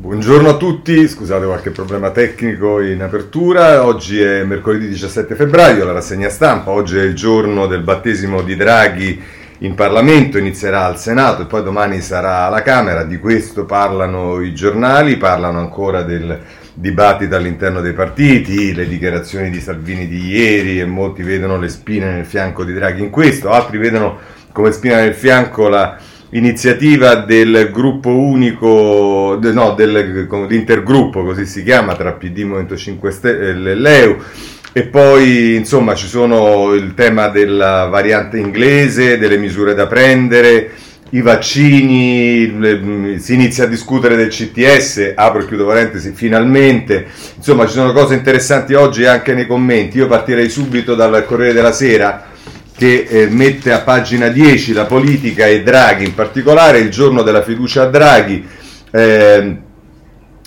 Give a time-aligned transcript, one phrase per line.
[0.00, 5.92] Buongiorno a tutti, scusate qualche problema tecnico in apertura, oggi è mercoledì 17 febbraio, la
[5.92, 9.22] rassegna stampa, oggi è il giorno del battesimo di Draghi
[9.58, 14.54] in Parlamento, inizierà al Senato e poi domani sarà alla Camera, di questo parlano i
[14.54, 16.40] giornali, parlano ancora del
[16.72, 22.10] dibattito all'interno dei partiti, le dichiarazioni di Salvini di ieri e molti vedono le spine
[22.10, 24.18] nel fianco di Draghi in questo, altri vedono
[24.50, 25.98] come spina nel fianco la
[26.30, 33.74] iniziativa del gruppo unico, no, dell'intergruppo così si chiama tra PD, Movimento 5 Stelle e
[33.74, 34.16] l'EU.
[34.72, 40.70] E poi insomma ci sono il tema della variante inglese, delle misure da prendere,
[41.10, 47.06] i vaccini, le, si inizia a discutere del CTS, apro e chiudo parentesi, finalmente,
[47.36, 51.72] insomma ci sono cose interessanti oggi anche nei commenti, io partirei subito dal Corriere della
[51.72, 52.29] Sera
[52.80, 57.42] che eh, mette a pagina 10 la politica e Draghi, in particolare il giorno della
[57.42, 58.42] fiducia a Draghi,
[58.90, 59.56] eh,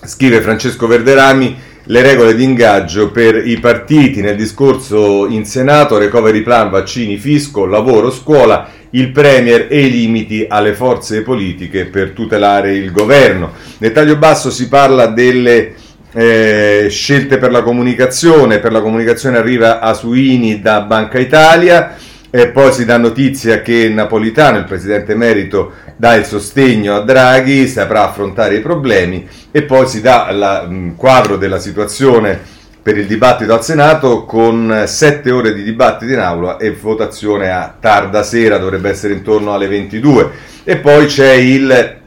[0.03, 4.21] scrive Francesco Verderami, le regole di ingaggio per i partiti.
[4.21, 10.43] Nel discorso in Senato, recovery plan, vaccini, fisco, lavoro, scuola, il Premier e i limiti
[10.49, 13.51] alle forze politiche per tutelare il governo.
[13.77, 15.75] Nel taglio basso si parla delle
[16.13, 21.95] eh, scelte per la comunicazione, per la comunicazione arriva a Suini da Banca Italia,
[22.35, 27.67] e poi si dà notizia che Napolitano, il presidente emerito, dà il sostegno a Draghi,
[27.67, 32.39] saprà affrontare i problemi e poi si dà il quadro della situazione
[32.81, 37.71] per il dibattito al Senato con sette ore di dibattito in aula e votazione a
[37.79, 40.31] tarda sera, dovrebbe essere intorno alle 22.
[40.63, 41.99] E poi c'è il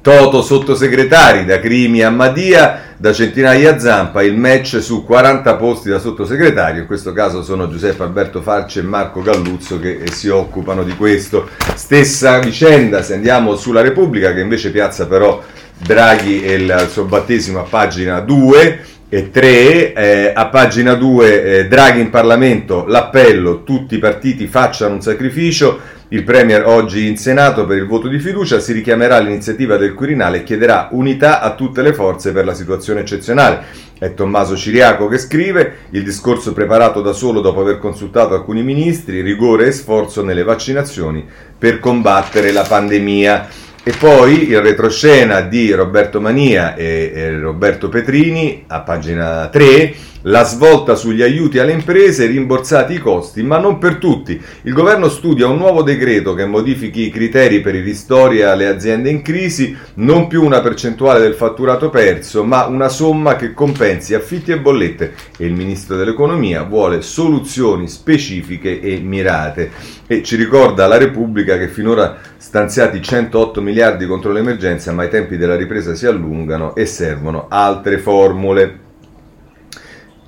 [0.00, 5.98] Toto sottosegretari da Crimi a Madia, da Centinaia Zampa, il match su 40 posti da
[5.98, 10.96] sottosegretario, in questo caso sono Giuseppe Alberto Farci e Marco Galluzzo che si occupano di
[10.96, 11.48] questo.
[11.74, 15.42] Stessa vicenda se andiamo sulla Repubblica che invece piazza però
[15.78, 21.68] Draghi e il suo battesimo a pagina 2 e 3, eh, a pagina 2 eh,
[21.68, 25.78] Draghi in Parlamento, l'appello, tutti i partiti facciano un sacrificio,
[26.08, 30.38] il Premier oggi in Senato per il voto di fiducia si richiamerà l'iniziativa del Quirinale
[30.38, 33.84] e chiederà unità a tutte le forze per la situazione eccezionale.
[33.98, 39.20] È Tommaso Ciriaco che scrive, il discorso preparato da solo dopo aver consultato alcuni ministri,
[39.20, 41.26] rigore e sforzo nelle vaccinazioni
[41.58, 43.48] per combattere la pandemia.
[43.88, 49.94] E poi il retroscena di Roberto Mania e, e Roberto Petrini a pagina 3
[50.26, 54.40] la svolta sugli aiuti alle imprese, rimborsati i costi, ma non per tutti.
[54.62, 59.08] Il governo studia un nuovo decreto che modifichi i criteri per i ristori alle aziende
[59.10, 64.50] in crisi, non più una percentuale del fatturato perso, ma una somma che compensi affitti
[64.50, 65.14] e bollette.
[65.38, 69.70] E il ministro dell'economia vuole soluzioni specifiche e mirate.
[70.08, 75.36] E ci ricorda la Repubblica che finora stanziati 108 miliardi contro l'emergenza, ma i tempi
[75.36, 78.84] della ripresa si allungano e servono altre formule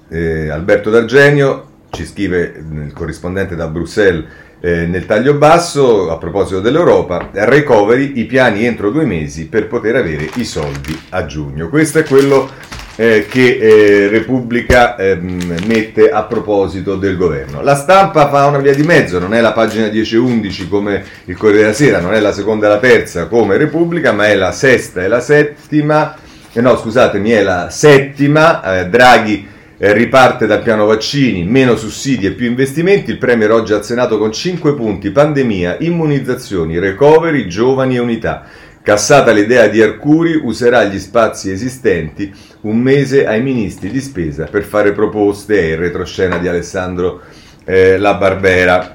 [0.08, 4.24] eh, Alberto D'Argenio ci scrive il corrispondente da Bruxelles
[4.60, 9.96] eh, nel taglio basso a proposito dell'Europa, recovery i piani entro due mesi per poter
[9.96, 11.68] avere i soldi a giugno.
[11.68, 12.50] Questo è quello
[12.96, 17.62] eh, che eh, Repubblica ehm, mette a proposito del governo.
[17.62, 21.04] La stampa fa una via di mezzo, non è la pagina 10 e 11 come
[21.26, 24.34] il Corriere della Sera, non è la seconda e la terza come Repubblica, ma è
[24.34, 26.16] la sesta e la settima,
[26.52, 32.26] eh, no scusatemi, è la settima, eh, Draghi eh, riparte dal piano vaccini, meno sussidi
[32.26, 33.10] e più investimenti.
[33.10, 38.44] Il Premier oggi al Senato con 5 punti: pandemia, immunizzazioni, recovery, giovani e unità.
[38.82, 44.64] Cassata l'idea di Arcuri, userà gli spazi esistenti un mese ai ministri di spesa per
[44.64, 45.60] fare proposte.
[45.60, 47.20] È il retroscena di Alessandro
[47.64, 48.92] eh, La Barbera.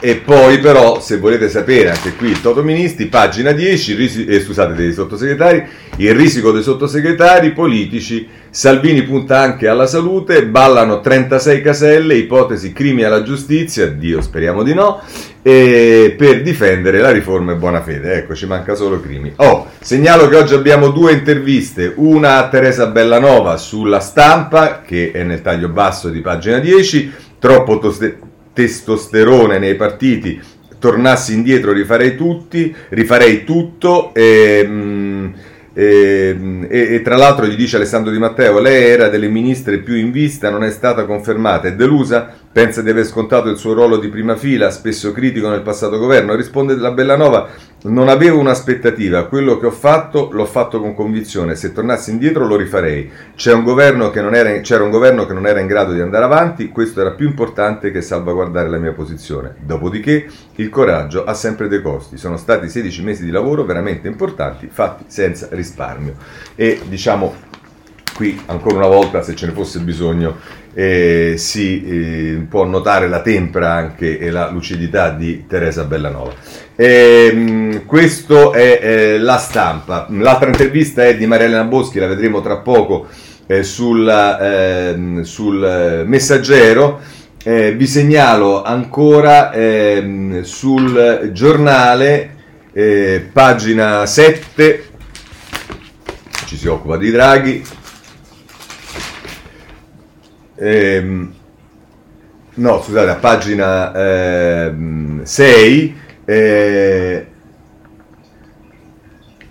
[0.00, 4.40] E poi però, se volete sapere, anche qui il Toto Ministri, pagina 10, risi- eh,
[4.40, 11.60] scusate, dei sottosegretari, il risico dei sottosegretari politici, Salvini punta anche alla salute, ballano 36
[11.60, 15.00] caselle, ipotesi crimini alla giustizia, Dio speriamo di no,
[15.42, 18.14] per difendere la riforma e buona fede.
[18.14, 19.32] Ecco, ci manca solo crimi.
[19.36, 25.22] Oh, segnalo che oggi abbiamo due interviste, una a Teresa Bellanova sulla stampa, che è
[25.22, 28.18] nel taglio basso di pagina 10, troppo toste-
[28.52, 30.40] testosterone nei partiti,
[30.78, 35.28] tornassi indietro rifarei tutti, rifarei tutto e, mm,
[35.80, 39.94] e, e, e, tra l'altro gli dice Alessandro Di Matteo, lei era delle ministre più
[39.94, 43.98] in vista, non è stata confermata, è delusa, pensa di aver scontato il suo ruolo
[43.98, 47.48] di prima fila, spesso critico nel passato governo, risponde la Bellanova,
[47.80, 52.56] Non avevo un'aspettativa, quello che ho fatto l'ho fatto con convinzione, se tornassi indietro lo
[52.56, 53.08] rifarei.
[53.36, 54.50] C'era un, governo che non era,
[54.88, 58.68] governo che non era in grado di andare avanti, questo era più importante che salvaguardare
[58.68, 59.54] la mia posizione.
[59.60, 60.26] Dopodiché
[60.56, 65.04] il coraggio ha sempre dei costi, sono stati 16 mesi di lavoro veramente importanti, fatti
[65.06, 66.16] senza risparmio.
[66.56, 67.32] E diciamo
[68.18, 70.36] qui ancora una volta, se ce ne fosse bisogno,
[70.78, 76.32] eh, si eh, può notare la tempra anche e la lucidità di Teresa Bellanova.
[76.76, 80.06] Eh, questo è eh, la stampa.
[80.10, 83.08] L'altra intervista è di Marielena Boschi, la vedremo tra poco
[83.48, 87.00] eh, sulla, ehm, sul messaggero.
[87.42, 92.36] Eh, vi segnalo ancora ehm, sul giornale,
[93.32, 94.84] pagina 7,
[96.46, 97.64] ci si occupa di Draghi,
[100.58, 101.32] ehm,
[102.54, 107.26] no scusate, a pagina ehm, 6, eh,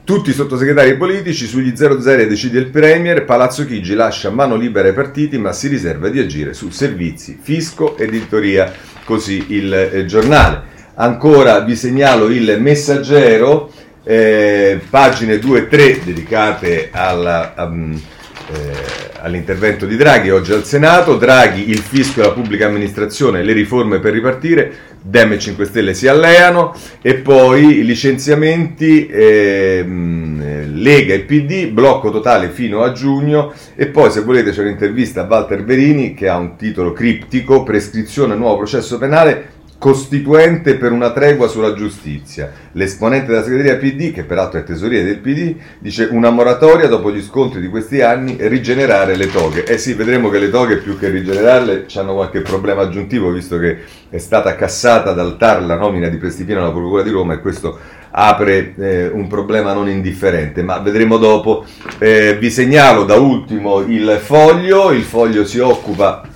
[0.03, 1.95] tutti i sottosegretari politici sugli 00
[2.27, 6.53] decide il Premier, Palazzo Chigi lascia mano libera ai partiti ma si riserva di agire
[6.53, 8.71] su servizi, fisco, editoria,
[9.03, 10.75] così il eh, giornale.
[10.95, 13.71] Ancora vi segnalo il messaggero,
[14.03, 17.53] eh, pagine 2 e 3 dedicate alla...
[17.57, 18.01] Um,
[18.49, 23.53] eh, all'intervento di Draghi oggi al Senato, Draghi, il fisco e la pubblica amministrazione, le
[23.53, 24.71] riforme per ripartire,
[25.01, 26.75] Dem e 5 Stelle si alleano.
[27.01, 33.53] E poi licenziamenti, ehm, Lega e PD, blocco totale fino a giugno.
[33.75, 38.35] E poi se volete c'è un'intervista a Walter Verini che ha un titolo criptico, prescrizione
[38.35, 42.51] nuovo processo penale, costituente per una tregua sulla giustizia.
[42.71, 47.21] L'esponente della segreteria PD, che peraltro è tesoriere del PD, dice una moratoria dopo gli
[47.21, 49.65] scontri di questi anni e rigenerare le toghe.
[49.65, 53.77] Eh sì, vedremo che le toghe più che rigenerarle hanno qualche problema aggiuntivo, visto che
[54.09, 57.77] è stata cassata dal TAR la nomina di Prestipino alla Procura di Roma e questo
[58.09, 61.65] apre eh, un problema non indifferente, ma vedremo dopo.
[61.99, 66.26] Eh, vi segnalo da ultimo il foglio, il foglio si occupa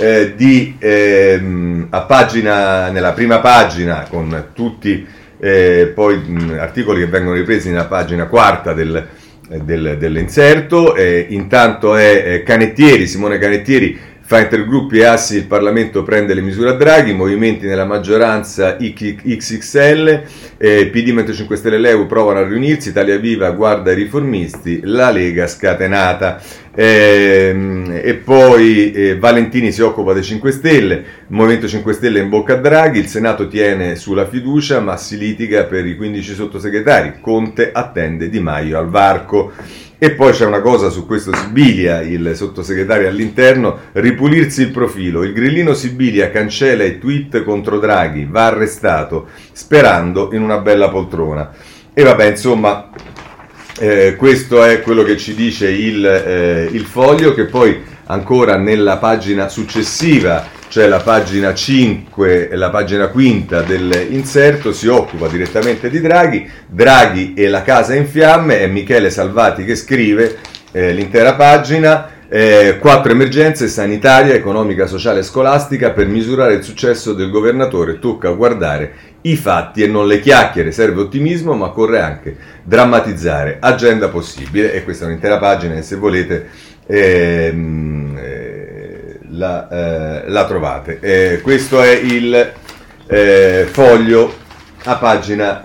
[0.00, 5.06] eh, di, ehm, a pagina, nella prima pagina con tutti
[5.38, 9.06] eh, poi mh, articoli che vengono ripresi nella pagina quarta del,
[9.62, 10.94] del, dell'inserto.
[10.94, 13.98] Eh, intanto è Canettieri, Simone Canettieri
[14.30, 20.22] Fa intergruppi e assi il Parlamento prende le misure a Draghi, movimenti nella maggioranza XXL,
[20.56, 24.82] eh, PD Movimento 5 Stelle e Leu provano a riunirsi, Italia Viva guarda i riformisti,
[24.84, 26.40] la Lega scatenata.
[26.72, 32.52] Eh, e poi eh, Valentini si occupa dei 5 Stelle, Movimento 5 Stelle in bocca
[32.52, 37.72] a Draghi, il Senato tiene sulla fiducia ma si litiga per i 15 sottosegretari, Conte
[37.72, 39.50] attende Di Maio al varco.
[40.02, 45.22] E poi c'è una cosa su questo Sibilia, il sottosegretario all'interno, ripulirsi il profilo.
[45.22, 51.52] Il grillino Sibilia cancella i tweet contro Draghi, va arrestato, sperando in una bella poltrona.
[51.92, 52.88] E vabbè, insomma,
[53.78, 58.96] eh, questo è quello che ci dice il, eh, il foglio, che poi ancora nella
[58.96, 66.00] pagina successiva cioè la pagina 5 e la pagina quinta dell'inserto, si occupa direttamente di
[66.00, 70.38] Draghi, Draghi e la casa in fiamme, è Michele Salvati che scrive
[70.70, 77.14] eh, l'intera pagina, eh, quattro emergenze sanitaria, economica, sociale e scolastica per misurare il successo
[77.14, 78.92] del governatore, tocca guardare
[79.22, 84.84] i fatti e non le chiacchiere, serve ottimismo ma occorre anche drammatizzare, agenda possibile e
[84.84, 86.48] questa è un'intera pagina e se volete...
[86.86, 87.99] Ehm, eh,
[89.40, 90.98] la, eh, la trovate.
[91.00, 92.52] Eh, questo è il
[93.06, 94.32] eh, foglio
[94.84, 95.60] a pagina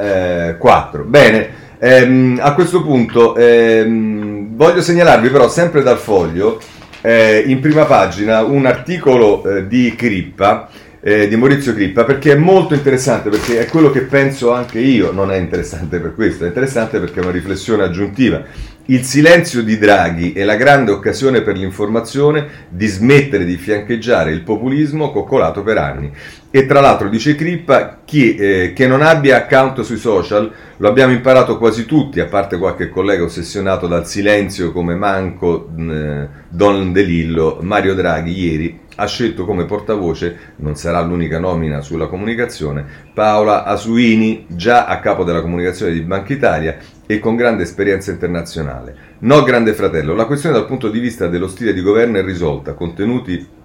[0.57, 1.01] 4.
[1.01, 6.60] Eh, Bene, ehm, a questo punto ehm, voglio segnalarvi però sempre dal foglio
[7.01, 10.70] eh, in prima pagina un articolo eh, di Crippa.
[11.05, 15.32] di Maurizio Crippa perché è molto interessante perché è quello che penso anche io non
[15.32, 18.41] è interessante per questo è interessante perché è una riflessione aggiuntiva
[18.88, 24.42] il silenzio di Draghi è la grande occasione per l'informazione di smettere di fiancheggiare il
[24.42, 26.12] populismo coccolato per anni.
[26.51, 31.13] E tra l'altro dice Crippa, chi, eh, che non abbia account sui social, lo abbiamo
[31.13, 37.01] imparato quasi tutti, a parte qualche collega ossessionato dal silenzio come Manco, eh, Don De
[37.01, 43.64] Lillo, Mario Draghi ieri ha scelto come portavoce, non sarà l'unica nomina sulla comunicazione, Paola
[43.64, 48.96] Asuini, già a capo della comunicazione di Banca Italia e con grande esperienza internazionale.
[49.20, 52.74] No, grande fratello, la questione dal punto di vista dello stile di governo è risolta,
[52.74, 53.64] contenuti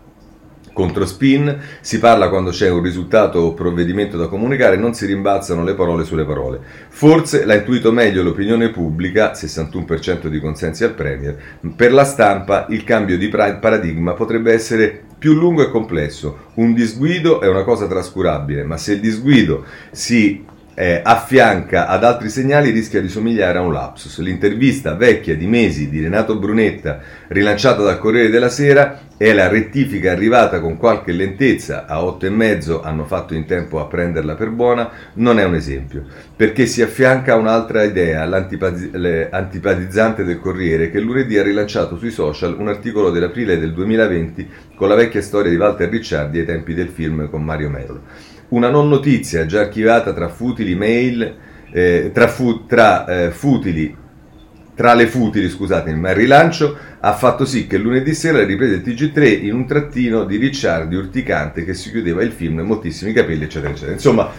[0.73, 5.65] contro spin, si parla quando c'è un risultato o provvedimento da comunicare, non si rimbalzano
[5.65, 6.61] le parole sulle parole.
[6.89, 11.37] Forse l'ha intuito meglio l'opinione pubblica, 61% di consensi al Premier,
[11.77, 16.49] per la stampa il cambio di paradigma potrebbe essere più lungo e complesso.
[16.55, 20.43] Un disguido è una cosa trascurabile, ma se il disguido si
[20.81, 24.19] eh, affianca ad altri segnali rischia di somigliare a un lapsus.
[24.21, 30.11] L'intervista vecchia di mesi di Renato Brunetta, rilanciata dal Corriere della Sera, e la rettifica
[30.11, 34.49] arrivata con qualche lentezza, a otto e mezzo hanno fatto in tempo a prenderla per
[34.49, 36.03] buona, non è un esempio,
[36.35, 42.57] perché si affianca a un'altra idea, l'antipatizzante del Corriere, che lunedì ha rilanciato sui social
[42.59, 46.89] un articolo dell'aprile del 2020 con la vecchia storia di Walter Ricciardi ai tempi del
[46.89, 48.30] film con Mario Merlo.
[48.51, 51.35] Una non notizia già archivata tra futili mail,
[51.73, 53.97] eh, tra, fu, tra eh, futili
[54.81, 58.83] tra le futili, scusatemi, ma il rilancio ha fatto sì che lunedì sera riprese il
[58.83, 63.73] TG3 in un trattino di Ricciardi urticante che si chiudeva il film, moltissimi capelli, eccetera,
[63.73, 63.93] eccetera.
[63.93, 64.31] Insomma,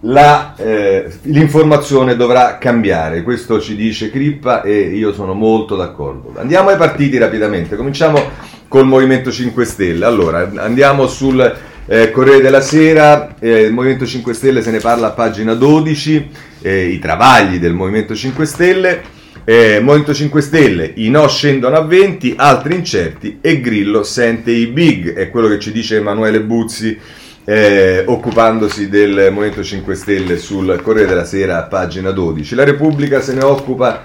[0.00, 6.32] la, eh, l'informazione dovrà cambiare, questo ci dice Crippa e io sono molto d'accordo.
[6.38, 8.20] Andiamo ai partiti rapidamente, cominciamo
[8.66, 10.04] col Movimento 5 Stelle.
[10.04, 11.56] Allora, andiamo sul
[11.86, 16.30] eh, Corriere della Sera, eh, il Movimento 5 Stelle se ne parla a pagina 12,
[16.62, 19.02] eh, i travagli del Movimento 5 Stelle.
[19.46, 24.68] Eh, Movimento 5 Stelle, i no scendono a 20, altri incerti e Grillo sente i
[24.68, 26.98] big, è quello che ci dice Emanuele Buzzi
[27.44, 32.54] eh, occupandosi del Movimento 5 Stelle sul Corriere della Sera pagina 12.
[32.54, 34.04] La Repubblica se ne occupa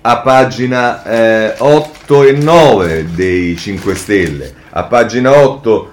[0.00, 4.52] a pagina eh, 8 e 9 dei 5 Stelle.
[4.70, 5.90] A pagina 8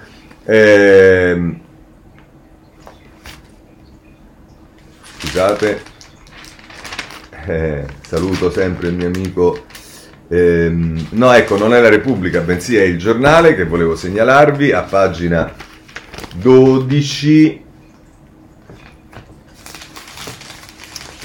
[0.47, 1.59] ehm,
[5.17, 5.95] scusate
[7.47, 9.65] eh, saluto sempre il mio amico.
[10.29, 14.83] Ehm, no, ecco, non è la Repubblica, bensì è il giornale che volevo segnalarvi a
[14.83, 15.53] pagina
[16.35, 17.65] 12.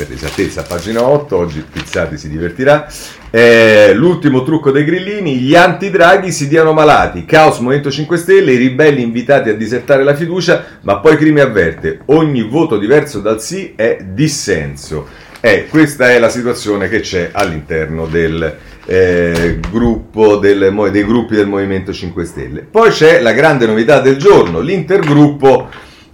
[0.02, 2.88] Per l'esattezza, pagina 8, oggi Pizzati si divertirà.
[3.30, 8.56] Eh, l'ultimo trucco dei grillini, gli anti-draghi si diano malati, caos Movimento 5 Stelle, i
[8.56, 13.75] ribelli invitati a disertare la fiducia, ma poi Crimi avverte, ogni voto diverso dal sì
[13.76, 15.06] è dissenso.
[15.40, 21.47] Eh, questa è la situazione che c'è all'interno del eh, gruppo del, dei gruppi del
[21.47, 22.66] Movimento 5 Stelle.
[22.68, 25.68] Poi c'è la grande novità del giorno, l'intergruppo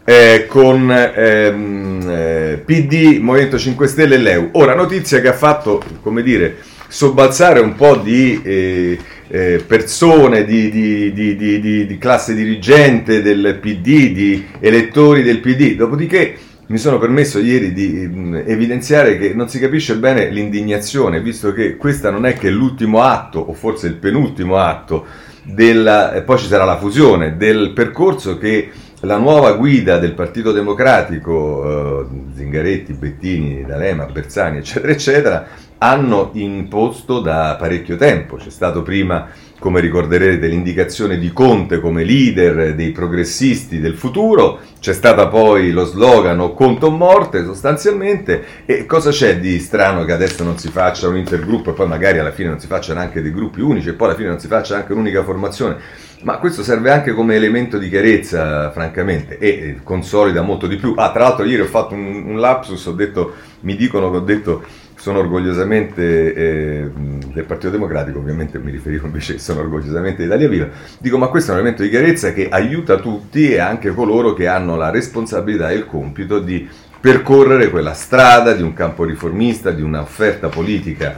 [0.09, 4.49] eh, con ehm, eh, PD, Movimento 5 Stelle e Leu.
[4.53, 6.57] Ora, notizia che ha fatto, come dire,
[6.89, 8.99] sobbalzare un po' di eh,
[9.29, 15.75] eh, persone, di, di, di, di, classe dirigente del PD, di elettori del PD.
[15.75, 16.39] Dopodiché
[16.69, 21.77] mi sono permesso ieri di mm, evidenziare che non si capisce bene l'indignazione, visto che
[21.77, 25.05] questa non è che l'ultimo atto, o forse il penultimo atto,
[25.43, 28.71] della, e poi ci sarà la fusione, del percorso che
[29.03, 35.47] la nuova guida del Partito Democratico, eh, Zingaretti, Bettini, D'Alema, Bersani, eccetera, eccetera,
[35.79, 38.37] hanno imposto da parecchio tempo.
[38.37, 39.29] C'è stato prima
[39.59, 45.85] come ricorderete, l'indicazione di Conte come leader dei progressisti del futuro, c'è stata poi lo
[45.85, 50.69] slogan o conto o morte sostanzialmente, e cosa c'è di strano che adesso non si
[50.69, 53.89] faccia un intergruppo e poi magari alla fine non si facciano anche dei gruppi unici
[53.89, 55.77] e poi alla fine non si faccia anche un'unica formazione?
[56.23, 60.95] Ma questo serve anche come elemento di chiarezza, francamente, e consolida molto di più.
[60.97, 64.21] Ah, tra l'altro ieri ho fatto un, un lapsus, ho detto, mi dicono che ho
[64.21, 64.65] detto
[64.99, 70.49] sono orgogliosamente eh, del Partito Democratico, ovviamente mi riferivo invece che sono orgogliosamente di Italia
[70.49, 74.35] Viva, dico ma questo è un elemento di chiarezza che aiuta tutti e anche coloro
[74.35, 76.69] che hanno la responsabilità e il compito di
[77.01, 81.17] percorrere quella strada di un campo riformista, di un'offerta politica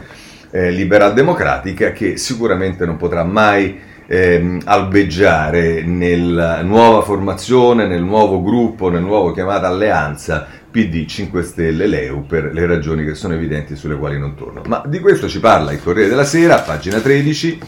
[0.51, 8.89] eh, liberal-democratica che sicuramente non potrà mai ehm, albeggiare nella nuova formazione, nel nuovo gruppo,
[8.89, 13.97] nel nuovo chiamata alleanza PD 5 Stelle Leu per le ragioni che sono evidenti sulle
[13.97, 14.63] quali non torno.
[14.67, 17.59] Ma di questo ci parla il Corriere della Sera, pagina 13,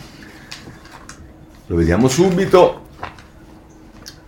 [1.67, 2.81] lo vediamo subito.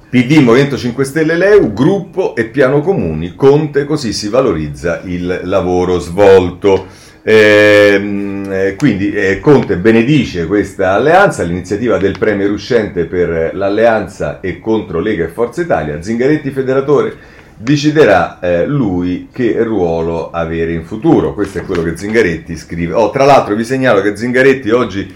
[0.08, 5.98] PD Movimento 5 Stelle Leu, gruppo e piano comuni, Conte, così si valorizza il lavoro
[5.98, 6.86] svolto.
[7.26, 14.60] Ehm, eh, quindi eh, Conte benedice questa alleanza, l'iniziativa del Premier uscente per l'alleanza e
[14.60, 17.16] contro Lega e Forza Italia, Zingaretti federatore
[17.56, 21.32] deciderà eh, lui che ruolo avere in futuro.
[21.32, 22.92] Questo è quello che Zingaretti scrive.
[22.92, 25.12] Oh, tra l'altro vi segnalo che Zingaretti oggi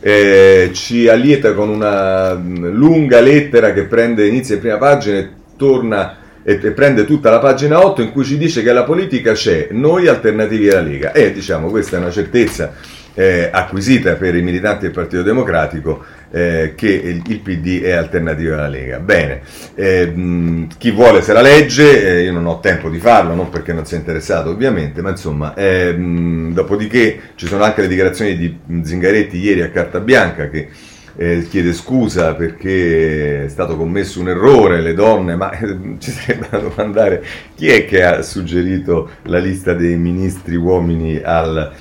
[0.00, 5.28] eh, ci allieta con una mm, lunga lettera che prende inizio in prima pagina e
[5.56, 6.17] torna
[6.48, 9.68] e, e, prende tutta la pagina 8 in cui ci dice che la politica c'è,
[9.72, 11.12] noi alternativi alla Lega.
[11.12, 12.72] E diciamo questa è una certezza
[13.12, 18.54] eh, acquisita per i militanti del Partito Democratico eh, che il, il, PD è alternativa
[18.54, 18.98] alla Lega.
[18.98, 19.42] Bene,
[19.74, 23.50] eh, mh, chi vuole se la legge, eh, io non ho tempo di farlo, non
[23.50, 28.58] perché non sia interessato ovviamente, ma insomma, mh, dopodiché ci sono anche le dichiarazioni di
[28.84, 30.68] Zingaretti ieri a Carta Bianca che
[31.20, 36.46] eh, chiede scusa perché è stato commesso un errore, le donne, ma eh, ci sarebbe
[36.48, 37.24] da domandare
[37.56, 41.72] chi è che ha suggerito la lista dei ministri uomini al,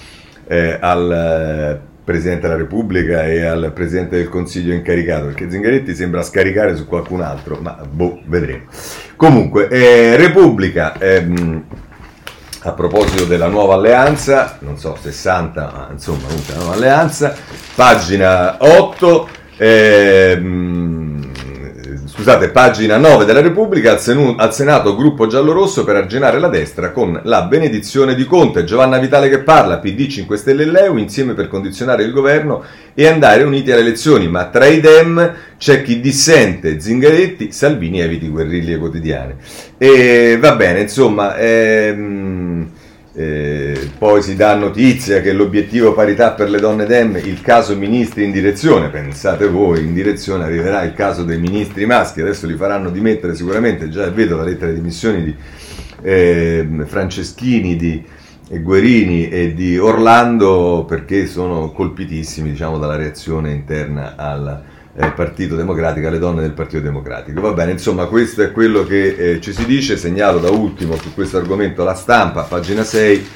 [0.48, 6.24] eh, al eh, Presidente della Repubblica e al Presidente del Consiglio incaricato, perché Zingaretti sembra
[6.24, 8.64] scaricare su qualcun altro, ma boh, vedremo.
[9.18, 11.64] Comunque, eh, Repubblica, ehm,
[12.68, 17.34] a proposito della nuova alleanza, non so, 60, ma insomma, la nuova alleanza,
[17.76, 21.32] pagina 8, ehm,
[22.06, 27.18] scusate, pagina 9 della Repubblica, al, al Senato gruppo giallorosso per arginare la destra con
[27.24, 31.48] la benedizione di Conte, Giovanna Vitale che parla, PD 5 Stelle e Leu insieme per
[31.48, 32.64] condizionare il governo
[33.00, 38.28] e andare uniti alle elezioni, ma tra i Dem c'è chi dissente, Zingaretti, Salvini eviti
[38.28, 39.36] guerriglie quotidiane.
[39.78, 41.38] E va bene, insomma...
[41.38, 42.72] Ehm,
[43.14, 48.24] eh, poi si dà notizia che l'obiettivo parità per le donne Dem, il caso ministri
[48.24, 52.92] in direzione, pensate voi, in direzione arriverà il caso dei ministri maschi, adesso li faranno
[52.92, 55.36] dimettere sicuramente, già vedo la lettera di dimissioni di
[56.04, 58.04] eh, Franceschini, di
[58.50, 64.64] Guerini e di Orlando perché sono colpitissimi diciamo, dalla reazione interna alla
[64.96, 67.42] eh, Partito Democratico, alle donne del Partito Democratico.
[67.42, 69.98] Va bene, insomma, questo è quello che eh, ci si dice.
[69.98, 73.28] Segnalo da ultimo su questo argomento la stampa, pagina 6.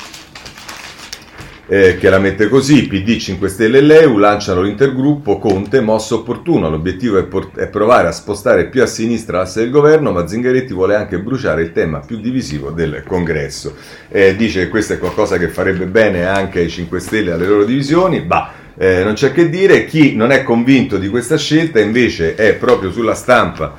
[1.73, 6.69] Eh, che la mette così, PD 5 Stelle e l'EU lanciano l'intergruppo Conte, mosso opportuno,
[6.69, 10.73] l'obiettivo è, port- è, provare a spostare più a sinistra l'asse del governo, ma Zingaretti
[10.73, 13.73] vuole anche bruciare il tema più divisivo del congresso.
[14.09, 17.47] Eh, dice che questo è qualcosa che farebbe bene anche ai 5 Stelle e alle
[17.47, 21.79] loro divisioni, bah, eh, non c'è che dire, chi non è convinto di questa scelta
[21.79, 23.77] invece è proprio sulla stampa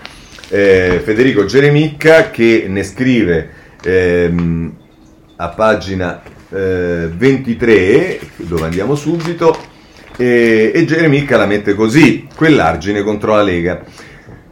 [0.49, 3.51] eh, Federico Geremicca che ne scrive
[3.83, 4.77] ehm,
[5.37, 6.23] a pagina
[6.53, 9.57] eh, 23, dove andiamo subito,
[10.17, 13.83] e Geremicca la mette così, quell'argine contro la Lega.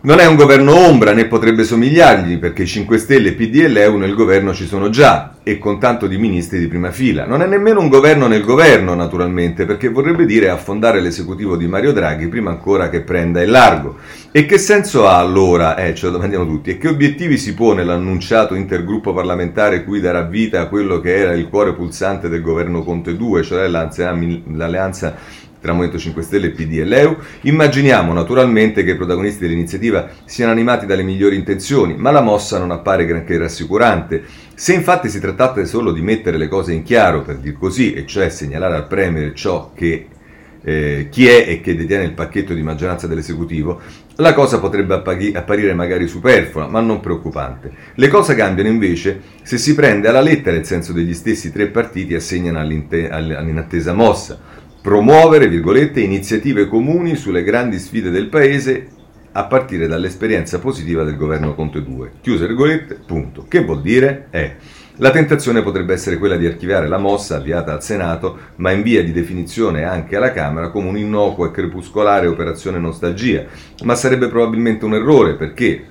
[0.02, 4.14] Non è un governo ombra né potrebbe somigliargli perché 5 Stelle, PD e Leu nel
[4.14, 7.26] governo ci sono già e con tanto di ministri di prima fila.
[7.26, 11.92] Non è nemmeno un governo nel governo naturalmente perché vorrebbe dire affondare l'esecutivo di Mario
[11.92, 13.98] Draghi prima ancora che prenda il largo.
[14.32, 17.84] E che senso ha allora, eh, ce lo domandiamo tutti, e che obiettivi si pone
[17.84, 22.84] l'annunciato intergruppo parlamentare cui darà vita a quello che era il cuore pulsante del governo
[22.84, 25.14] Conte 2, cioè l'alleanza
[25.60, 27.16] tra Movimento 5 Stelle, PD e Leu.
[27.42, 32.70] Immaginiamo naturalmente che i protagonisti dell'iniziativa siano animati dalle migliori intenzioni, ma la mossa non
[32.70, 34.22] appare granché rassicurante.
[34.54, 38.06] Se infatti si trattasse solo di mettere le cose in chiaro, per dir così, e
[38.06, 40.06] cioè segnalare al Premier ciò che
[40.62, 43.80] eh, chi è e che detiene il pacchetto di maggioranza dell'esecutivo,
[44.16, 47.72] la cosa potrebbe apparire magari superflua, ma non preoccupante.
[47.94, 52.14] Le cose cambiano invece se si prende alla lettera il senso degli stessi tre partiti
[52.14, 58.88] assegnano all'inattesa mossa promuovere, virgolette, iniziative comuni sulle grandi sfide del Paese
[59.32, 62.12] a partire dall'esperienza positiva del governo Conte 2.
[62.20, 63.44] Chiuse virgolette, punto.
[63.46, 64.26] Che vuol dire?
[64.30, 64.54] È
[65.00, 69.02] la tentazione potrebbe essere quella di archiviare la mossa avviata al Senato, ma in via
[69.02, 73.46] di definizione anche alla Camera, come un'innocua e crepuscolare operazione nostalgia.
[73.84, 75.82] Ma sarebbe probabilmente un errore perché,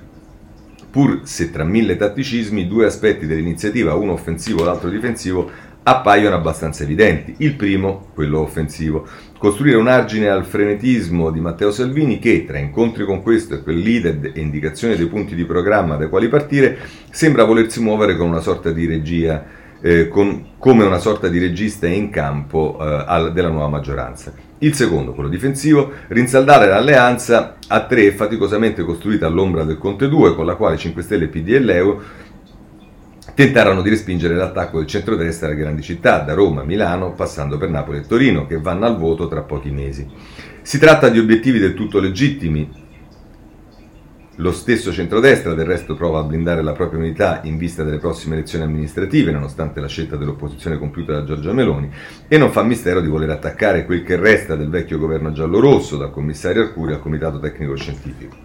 [0.92, 5.50] pur se tra mille tatticismi, due aspetti dell'iniziativa, uno offensivo e l'altro difensivo,
[5.82, 7.34] appaiono abbastanza evidenti.
[7.38, 9.06] Il primo, quello offensivo,
[9.38, 13.78] costruire un argine al frenetismo di Matteo Salvini che, tra incontri con questo e quel
[13.78, 16.76] leader e indicazione dei punti di programma dai quali partire,
[17.10, 19.44] sembra volersi muovere con una sorta di regia,
[19.80, 24.32] eh, con, come una sorta di regista in campo eh, al, della nuova maggioranza.
[24.62, 30.44] Il secondo, quello difensivo, rinsaldare l'alleanza a tre faticosamente costruita all'ombra del Conte 2, con
[30.44, 32.02] la quale 5 Stelle, PD e Leo
[33.40, 37.70] tentarono di respingere l'attacco del centrodestra alle grandi città, da Roma a Milano, passando per
[37.70, 40.06] Napoli e Torino, che vanno al voto tra pochi mesi.
[40.60, 42.70] Si tratta di obiettivi del tutto legittimi.
[44.36, 48.34] Lo stesso centrodestra del resto prova a blindare la propria unità in vista delle prossime
[48.34, 51.90] elezioni amministrative, nonostante la scelta dell'opposizione compiuta da Giorgia Meloni,
[52.28, 56.10] e non fa mistero di voler attaccare quel che resta del vecchio governo giallo-rosso, dal
[56.10, 58.36] commissario Arcuri al comitato tecnico-scientifico.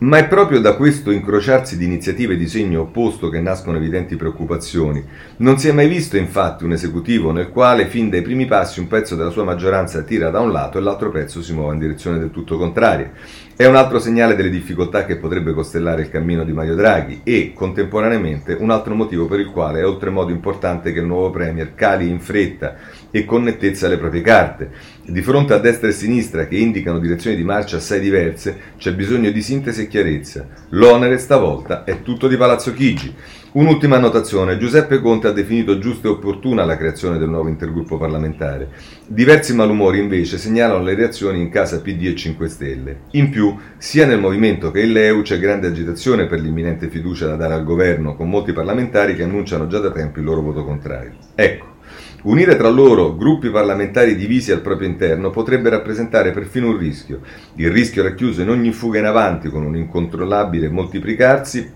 [0.00, 5.04] Ma è proprio da questo incrociarsi di iniziative di segno opposto che nascono evidenti preoccupazioni.
[5.38, 8.86] Non si è mai visto infatti un esecutivo nel quale fin dai primi passi un
[8.86, 12.20] pezzo della sua maggioranza tira da un lato e l'altro pezzo si muove in direzione
[12.20, 13.10] del tutto contraria.
[13.56, 17.52] È un altro segnale delle difficoltà che potrebbe costellare il cammino di Mario Draghi e,
[17.52, 22.08] contemporaneamente, un altro motivo per il quale è oltremodo importante che il nuovo Premier cali
[22.08, 22.76] in fretta
[23.10, 24.70] e con nettezza le proprie carte.
[25.10, 29.30] Di fronte a destra e sinistra che indicano direzioni di marcia assai diverse, c'è bisogno
[29.30, 30.46] di sintesi e chiarezza.
[30.72, 33.14] L'onere stavolta è tutto di Palazzo Chigi.
[33.52, 38.68] Un'ultima annotazione, Giuseppe Conte ha definito giusta e opportuna la creazione del nuovo intergruppo parlamentare.
[39.06, 43.00] Diversi malumori invece segnalano le reazioni in casa PD e 5 Stelle.
[43.12, 47.36] In più, sia nel movimento che in Leu c'è grande agitazione per l'imminente fiducia da
[47.36, 51.12] dare al governo, con molti parlamentari che annunciano già da tempo il loro voto contrario.
[51.34, 51.76] Ecco,
[52.22, 57.20] Unire tra loro gruppi parlamentari divisi al proprio interno potrebbe rappresentare perfino un rischio.
[57.54, 61.70] Il rischio racchiuso in ogni fuga in avanti con un incontrollabile moltiplicarsi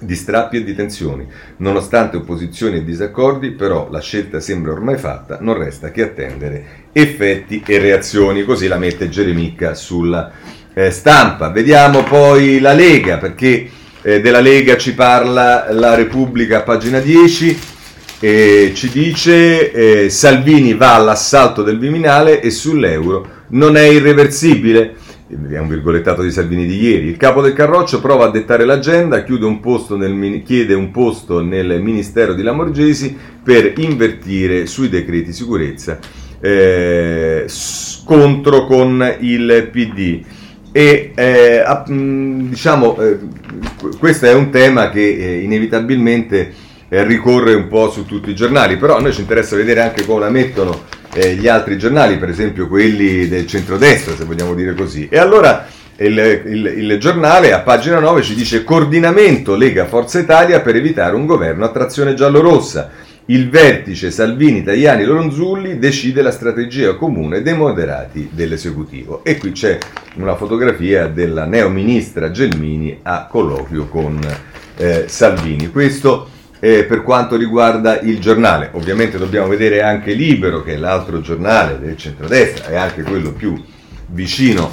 [0.00, 1.26] di strappi e di tensioni.
[1.58, 7.62] Nonostante opposizioni e disaccordi, però la scelta sembra ormai fatta, non resta che attendere effetti
[7.66, 10.32] e reazioni, così la mette Geremicca sulla
[10.72, 11.50] eh, stampa.
[11.50, 13.68] Vediamo poi la Lega, perché
[14.00, 17.74] eh, della Lega ci parla la Repubblica a pagina 10
[18.18, 24.96] e ci dice eh, Salvini va all'assalto del Viminale e sull'euro non è irreversibile
[25.50, 29.24] è un virgolettato di Salvini di ieri, il capo del Carroccio prova a dettare l'agenda,
[29.44, 29.58] un
[29.96, 35.98] nel, chiede un posto nel Ministero di Lamorgesi per invertire sui decreti sicurezza
[36.40, 40.22] eh, scontro con il PD.
[40.70, 43.18] E eh, diciamo, eh,
[43.98, 46.52] questo è un tema che eh, inevitabilmente
[46.88, 50.04] eh, ricorre un po' su tutti i giornali, però a noi ci interessa vedere anche
[50.04, 54.74] come la mettono eh, gli altri giornali, per esempio quelli del centrodestra, se vogliamo dire
[54.74, 55.08] così.
[55.10, 55.66] E allora
[55.98, 61.16] il, il, il, giornale a pagina 9 ci dice coordinamento Lega Forza Italia per evitare
[61.16, 62.90] un governo a trazione giallorossa.
[63.28, 69.24] Il vertice Salvini, Tajani, Loronzulli decide la strategia comune dei moderati dell'esecutivo.
[69.24, 69.78] E qui c'è
[70.16, 74.20] una fotografia della neoministra Gelmini a colloquio con
[74.76, 75.70] eh, Salvini.
[75.70, 76.28] Questo
[76.66, 78.70] eh, per quanto riguarda il giornale.
[78.72, 83.62] Ovviamente dobbiamo vedere anche Libero, che è l'altro giornale del centrodestra, e anche quello più
[84.08, 84.72] vicino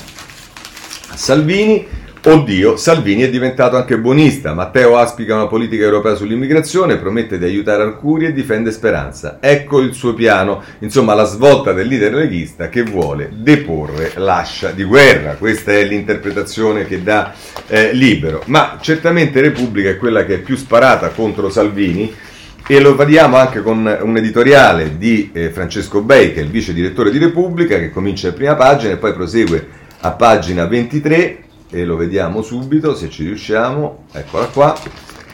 [1.09, 1.85] a Salvini.
[2.25, 4.53] Oddio, Salvini è diventato anche buonista.
[4.53, 9.39] Matteo aspica una politica europea sull'immigrazione, promette di aiutare Arcuri e difende Speranza.
[9.41, 14.85] Ecco il suo piano, insomma la svolta del leader leghista che vuole deporre l'ascia di
[14.85, 15.33] guerra.
[15.33, 17.33] Questa è l'interpretazione che dà
[17.67, 18.41] eh, Libero.
[18.45, 22.09] Ma certamente Repubblica è quella che è più sparata contro Salvini
[22.65, 26.71] e lo vediamo anche con un editoriale di eh, Francesco Bei, che è il vice
[26.71, 29.67] direttore di Repubblica, che comincia in prima pagina e poi prosegue
[29.99, 34.77] a pagina 23 e lo vediamo subito se ci riusciamo, eccola qua.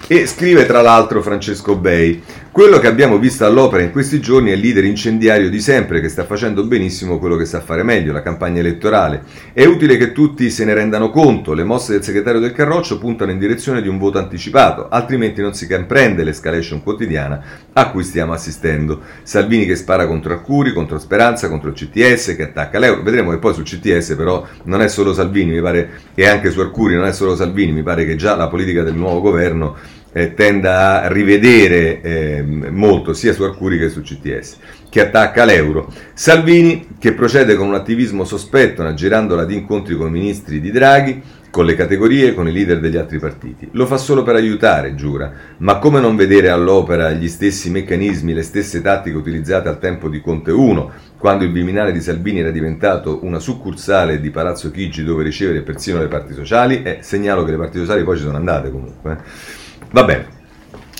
[0.07, 2.19] E scrive tra l'altro Francesco Bei,
[2.51, 6.09] quello che abbiamo visto all'opera in questi giorni è il leader incendiario di sempre che
[6.09, 9.23] sta facendo benissimo quello che sa fare meglio, la campagna elettorale.
[9.53, 13.31] È utile che tutti se ne rendano conto, le mosse del segretario del Carroccio puntano
[13.31, 17.41] in direzione di un voto anticipato, altrimenti non si comprende l'escalation quotidiana
[17.73, 18.99] a cui stiamo assistendo.
[19.21, 23.03] Salvini che spara contro Arcuri, contro Speranza, contro il CTS, che attacca l'euro.
[23.03, 26.59] Vedremo che poi sul CTS però non è solo Salvini, mi pare, e anche su
[26.59, 30.33] Arcuri non è solo Salvini, mi pare che già la politica del nuovo governo eh,
[30.33, 34.57] tenda a rivedere eh, molto sia su Arcuri che su CTS,
[34.89, 35.91] che attacca l'euro.
[36.13, 41.21] Salvini che procede con un attivismo sospetto, aggirandola di incontri con i ministri di Draghi,
[41.51, 43.69] con le categorie con i leader degli altri partiti.
[43.71, 48.43] Lo fa solo per aiutare, giura, ma come non vedere all'opera gli stessi meccanismi, le
[48.43, 53.19] stesse tattiche utilizzate al tempo di Conte 1, quando il Viminale di Salvini era diventato
[53.23, 56.83] una succursale di Palazzo Chigi dove ricevere persino le parti sociali?
[56.83, 59.11] Eh, segnalo che le parti sociali poi ci sono andate comunque.
[59.11, 59.67] Eh.
[59.91, 60.37] Va bene.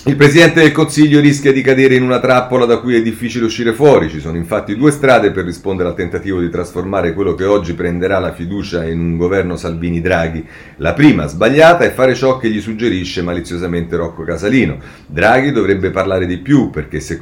[0.06, 3.74] Il Presidente del Consiglio rischia di cadere in una trappola da cui è difficile uscire
[3.74, 4.08] fuori.
[4.08, 8.18] Ci sono infatti due strade per rispondere al tentativo di trasformare quello che oggi prenderà
[8.18, 10.46] la fiducia in un governo Salvini-Draghi.
[10.76, 14.78] La prima, sbagliata, è fare ciò che gli suggerisce maliziosamente Rocco Casalino.
[15.06, 17.20] Draghi dovrebbe parlare di più perché se,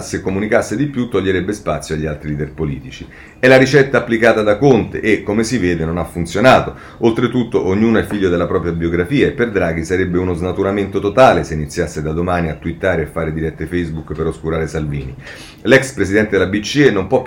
[0.00, 3.06] se comunicasse di più toglierebbe spazio agli altri leader politici.
[3.46, 6.74] È la ricetta applicata da Conte e, come si vede, non ha funzionato.
[6.98, 11.54] Oltretutto, ognuno è figlio della propria biografia e per Draghi sarebbe uno snaturamento totale se
[11.54, 15.14] iniziasse da domani a twittare e fare dirette Facebook per oscurare Salvini.
[15.62, 17.22] L'ex presidente della BCE non può,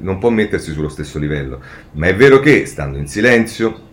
[0.00, 1.60] non può mettersi sullo stesso livello,
[1.96, 3.90] ma è vero che, stando in silenzio,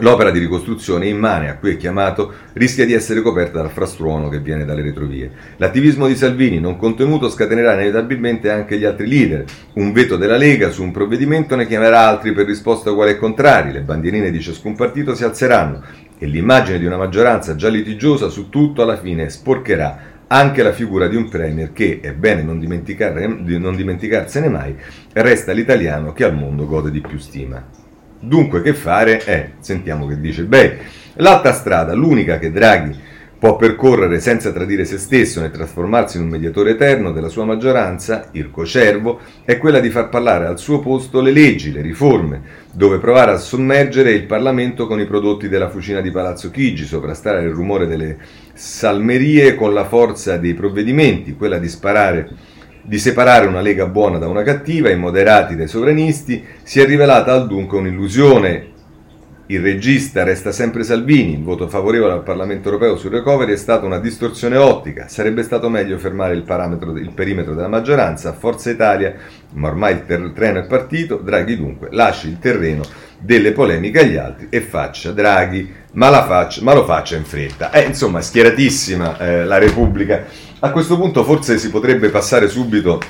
[0.00, 4.40] L'opera di ricostruzione immane a cui è chiamato rischia di essere coperta dal frastuono che
[4.40, 5.30] viene dalle retrovie.
[5.56, 9.44] L'attivismo di Salvini non contenuto scatenerà inevitabilmente anche gli altri leader.
[9.74, 13.72] Un veto della Lega su un provvedimento ne chiamerà altri per risposta uguale e contrari.
[13.72, 15.82] Le bandierine di ciascun partito si alzeranno
[16.18, 21.08] e l'immagine di una maggioranza già litigiosa su tutto alla fine sporcherà anche la figura
[21.08, 24.76] di un premier che, è bene non, non dimenticarsene mai,
[25.14, 27.85] resta l'italiano che al mondo gode di più stima.
[28.18, 29.24] Dunque che fare?
[29.24, 30.78] Eh, sentiamo che dice Beh,
[31.16, 36.30] l'altra strada, l'unica che Draghi può percorrere senza tradire se stesso né trasformarsi in un
[36.30, 41.20] mediatore eterno della sua maggioranza, Irco Cervo, è quella di far parlare al suo posto
[41.20, 42.40] le leggi, le riforme,
[42.72, 47.42] dove provare a sommergere il Parlamento con i prodotti della fucina di Palazzo Chigi, sovrastare
[47.42, 48.16] il rumore delle
[48.54, 52.54] salmerie con la forza dei provvedimenti, quella di sparare
[52.86, 57.32] di separare una Lega buona da una cattiva, i moderati dai sovranisti, si è rivelata
[57.32, 58.74] al dunque un'illusione.
[59.48, 63.86] Il regista resta sempre Salvini, il voto favorevole al Parlamento europeo sul recovery è stata
[63.86, 66.44] una distorsione ottica, sarebbe stato meglio fermare il,
[67.00, 69.14] il perimetro della maggioranza, Forza Italia,
[69.52, 72.82] ma ormai il ter- treno è partito, Draghi dunque lasci il terreno
[73.18, 77.70] delle polemiche agli altri e faccia Draghi, ma, faccia, ma lo faccia in fretta.
[77.70, 80.24] Eh, insomma, schieratissima eh, la Repubblica.
[80.60, 83.00] A questo punto forse si potrebbe passare subito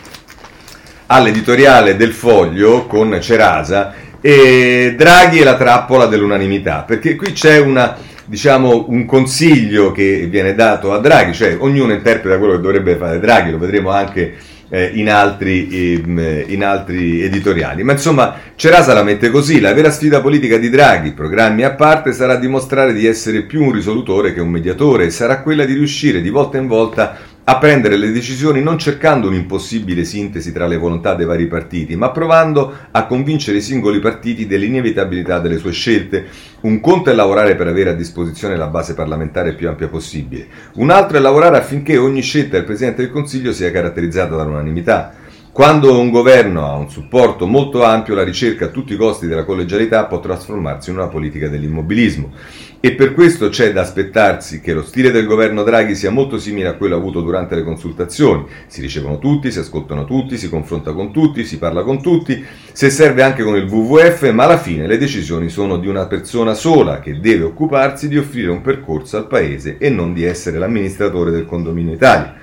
[1.06, 7.96] all'editoriale del Foglio con Cerasa e Draghi è la trappola dell'unanimità, perché qui c'è una,
[8.24, 13.20] diciamo, un consiglio che viene dato a Draghi, cioè ognuno interpreta quello che dovrebbe fare
[13.20, 14.34] Draghi, lo vedremo anche
[14.68, 17.82] eh, in, altri, in, in, altri, editoriali.
[17.82, 22.12] Ma insomma, Cerasa la mette così: la vera sfida politica di Draghi, programmi a parte,
[22.12, 26.20] sarà dimostrare di essere più un risolutore che un mediatore e sarà quella di riuscire
[26.20, 27.16] di volta in volta
[27.48, 32.10] a prendere le decisioni non cercando un'impossibile sintesi tra le volontà dei vari partiti, ma
[32.10, 36.26] provando a convincere i singoli partiti dell'inevitabilità delle sue scelte.
[36.62, 40.90] Un conto è lavorare per avere a disposizione la base parlamentare più ampia possibile, un
[40.90, 45.14] altro è lavorare affinché ogni scelta del Presidente del Consiglio sia caratterizzata dall'unanimità.
[45.56, 49.46] Quando un governo ha un supporto molto ampio, la ricerca a tutti i costi della
[49.46, 52.30] collegialità può trasformarsi in una politica dell'immobilismo.
[52.78, 56.68] E per questo c'è da aspettarsi che lo stile del governo Draghi sia molto simile
[56.68, 58.44] a quello avuto durante le consultazioni.
[58.66, 62.90] Si ricevono tutti, si ascoltano tutti, si confronta con tutti, si parla con tutti, se
[62.90, 67.00] serve anche con il WWF, ma alla fine le decisioni sono di una persona sola
[67.00, 71.46] che deve occuparsi di offrire un percorso al Paese e non di essere l'amministratore del
[71.46, 72.34] condominio Italia.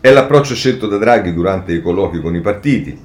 [0.00, 2.96] È l'approccio scelto da Draghi durante i colloqui con i partiti.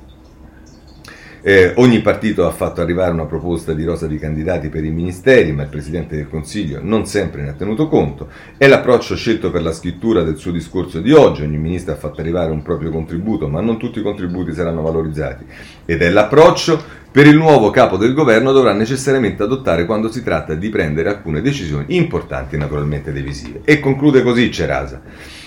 [1.41, 5.51] Eh, ogni partito ha fatto arrivare una proposta di rosa di candidati per i ministeri,
[5.53, 8.29] ma il Presidente del Consiglio non sempre ne ha tenuto conto.
[8.55, 11.41] È l'approccio scelto per la scrittura del suo discorso di oggi.
[11.41, 15.45] Ogni ministro ha fatto arrivare un proprio contributo, ma non tutti i contributi saranno valorizzati.
[15.85, 16.79] Ed è l'approccio
[17.09, 21.41] per il nuovo capo del governo dovrà necessariamente adottare quando si tratta di prendere alcune
[21.41, 23.61] decisioni importanti, naturalmente divisive.
[23.65, 25.42] E conclude così Cerasa.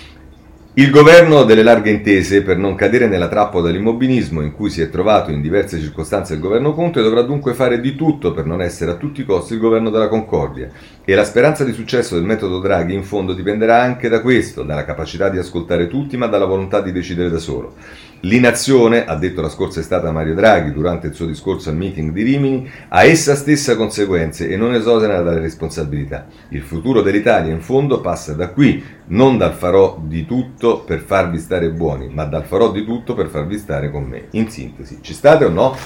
[0.78, 4.90] Il governo delle larghe intese, per non cadere nella trappola dell'immobilismo in cui si è
[4.90, 8.90] trovato in diverse circostanze il governo Conte, dovrà dunque fare di tutto per non essere
[8.90, 10.68] a tutti i costi il governo della concordia.
[11.02, 14.84] E la speranza di successo del metodo Draghi in fondo dipenderà anche da questo, dalla
[14.84, 17.72] capacità di ascoltare tutti, ma dalla volontà di decidere da solo.
[18.20, 22.22] L'inazione, ha detto la scorsa estate Mario Draghi durante il suo discorso al meeting di
[22.22, 26.26] Rimini, ha essa stessa conseguenze e non esonera dalle responsabilità.
[26.48, 31.38] Il futuro dell'Italia in fondo passa da qui, non dal farò di tutto per farvi
[31.38, 34.28] stare buoni, ma dal farò di tutto per farvi stare con me.
[34.30, 35.76] In sintesi, ci state o no?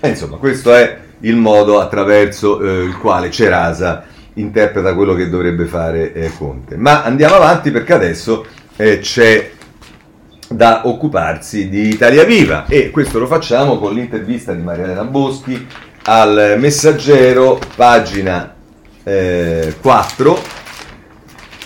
[0.00, 5.64] E insomma, questo è il modo attraverso eh, il quale Cerasa interpreta quello che dovrebbe
[5.64, 6.76] fare eh, Conte.
[6.76, 8.46] Ma andiamo avanti perché adesso
[8.76, 9.50] eh, c'è
[10.48, 15.66] da occuparsi di Italia Viva e questo lo facciamo con l'intervista di Maria Elena Boschi
[16.04, 18.54] al Messaggero, pagina
[19.04, 20.38] eh, 4.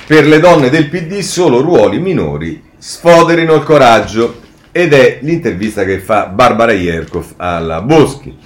[0.07, 4.41] Per le donne del PD solo ruoli minori sfoderino il coraggio
[4.73, 8.37] ed è l'intervista che fa Barbara Ierkov alla Boschi.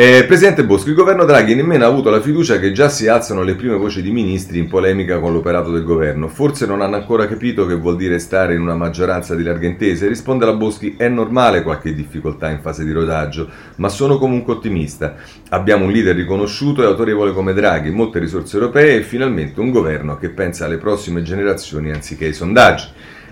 [0.00, 3.42] Eh, Presidente Bosco, il governo Draghi nemmeno ha avuto la fiducia che già si alzano
[3.42, 6.28] le prime voci di ministri in polemica con l'operato del governo.
[6.28, 10.06] Forse non hanno ancora capito che vuol dire stare in una maggioranza di larga intese?
[10.06, 15.16] Risponde la Boschi, è normale qualche difficoltà in fase di rodaggio, ma sono comunque ottimista.
[15.48, 20.16] Abbiamo un leader riconosciuto e autorevole come Draghi, molte risorse europee e finalmente un governo
[20.16, 22.86] che pensa alle prossime generazioni anziché ai sondaggi.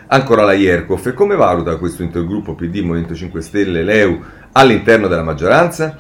[0.09, 5.23] Ancora la Ierkov, e come valuta questo intergruppo PD Movimento 5 Stelle Leu all'interno della
[5.23, 5.97] maggioranza?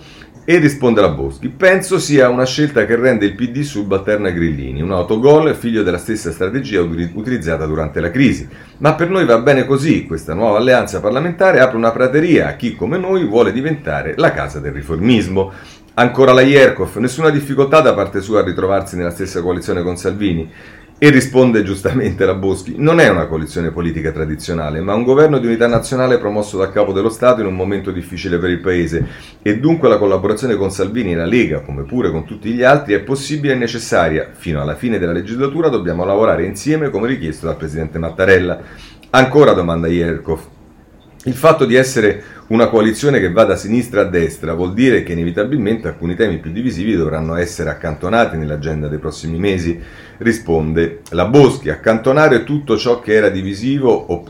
[0.48, 4.80] E risponde la Boschi, penso sia una scelta che rende il PD subalterno ai grillini,
[4.80, 8.48] un autogol figlio della stessa strategia utilizzata durante la crisi.
[8.78, 12.76] Ma per noi va bene così, questa nuova alleanza parlamentare apre una prateria a chi
[12.76, 15.50] come noi vuole diventare la casa del riformismo.
[15.94, 20.48] Ancora la Ierkov, nessuna difficoltà da parte sua a ritrovarsi nella stessa coalizione con Salvini.
[20.98, 25.44] E risponde giustamente la Boschi, non è una coalizione politica tradizionale, ma un governo di
[25.46, 29.06] unità nazionale promosso dal capo dello Stato in un momento difficile per il Paese
[29.42, 32.94] e dunque la collaborazione con Salvini e la Lega, come pure con tutti gli altri,
[32.94, 34.30] è possibile e necessaria.
[34.32, 38.58] Fino alla fine della legislatura dobbiamo lavorare insieme come richiesto dal Presidente Mattarella.
[39.10, 40.55] Ancora domanda Ierkov.
[41.26, 45.10] Il fatto di essere una coalizione che va da sinistra a destra vuol dire che
[45.10, 49.76] inevitabilmente alcuni temi più divisivi dovranno essere accantonati nell'agenda dei prossimi mesi,
[50.18, 51.68] risponde la Boschi.
[51.68, 54.24] Accantonare tutto ciò che era divisivo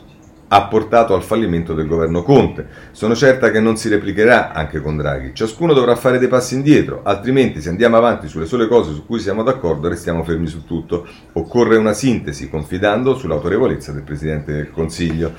[0.48, 2.66] ha portato al fallimento del governo Conte.
[2.92, 5.34] Sono certa che non si replicherà anche con Draghi.
[5.34, 9.18] Ciascuno dovrà fare dei passi indietro, altrimenti se andiamo avanti sulle sole cose su cui
[9.18, 11.06] siamo d'accordo restiamo fermi su tutto.
[11.32, 15.34] Occorre una sintesi, confidando sull'autorevolezza del Presidente del Consiglio.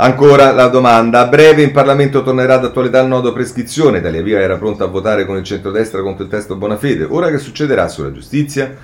[0.00, 4.56] Ancora la domanda, a breve in Parlamento tornerà d'attualità il nodo prescrizione, Italia Viva era
[4.56, 8.76] pronta a votare con il centrodestra contro il testo Bonafede, ora che succederà sulla giustizia?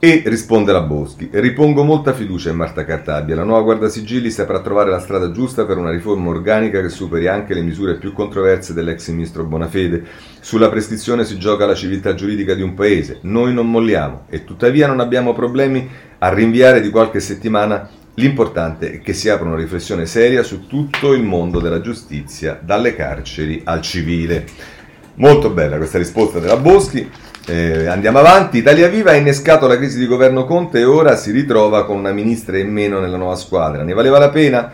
[0.00, 4.58] E risponde la Boschi, ripongo molta fiducia in Marta Cartabia, la nuova Guarda Sigilli saprà
[4.60, 8.74] trovare la strada giusta per una riforma organica che superi anche le misure più controverse
[8.74, 10.02] dell'ex ministro Bonafede.
[10.40, 14.88] Sulla prescrizione si gioca la civiltà giuridica di un paese, noi non molliamo e tuttavia
[14.88, 20.04] non abbiamo problemi a rinviare di qualche settimana L'importante è che si apra una riflessione
[20.04, 24.46] seria su tutto il mondo della giustizia, dalle carceri al civile.
[25.14, 27.08] Molto bella questa risposta della Boschi.
[27.46, 28.58] Eh, andiamo avanti.
[28.58, 32.12] Italia Viva ha innescato la crisi di governo Conte e ora si ritrova con una
[32.12, 33.84] ministra in meno nella nuova squadra.
[33.84, 34.72] Ne valeva la pena?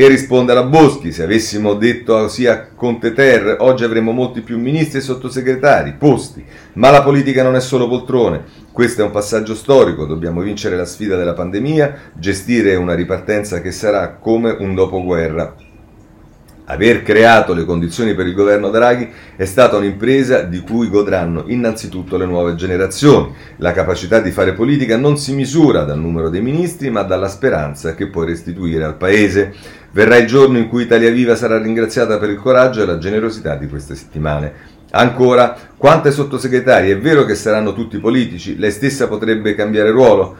[0.00, 4.98] E risponde alla Boschi, se avessimo detto sia Conte Ter, oggi avremmo molti più ministri
[4.98, 8.44] e sottosegretari, posti, ma la politica non è solo poltrone,
[8.78, 13.72] questo è un passaggio storico, dobbiamo vincere la sfida della pandemia, gestire una ripartenza che
[13.72, 15.52] sarà come un dopoguerra.
[16.66, 22.16] Aver creato le condizioni per il governo Draghi è stata un'impresa di cui godranno innanzitutto
[22.16, 23.34] le nuove generazioni.
[23.56, 27.96] La capacità di fare politica non si misura dal numero dei ministri, ma dalla speranza
[27.96, 29.52] che puoi restituire al Paese.
[29.90, 33.56] Verrà il giorno in cui Italia Viva sarà ringraziata per il coraggio e la generosità
[33.56, 34.77] di queste settimane.
[34.90, 36.94] Ancora, quante sottosegretarie?
[36.94, 38.56] È vero che saranno tutti politici?
[38.56, 40.36] Lei stessa potrebbe cambiare ruolo?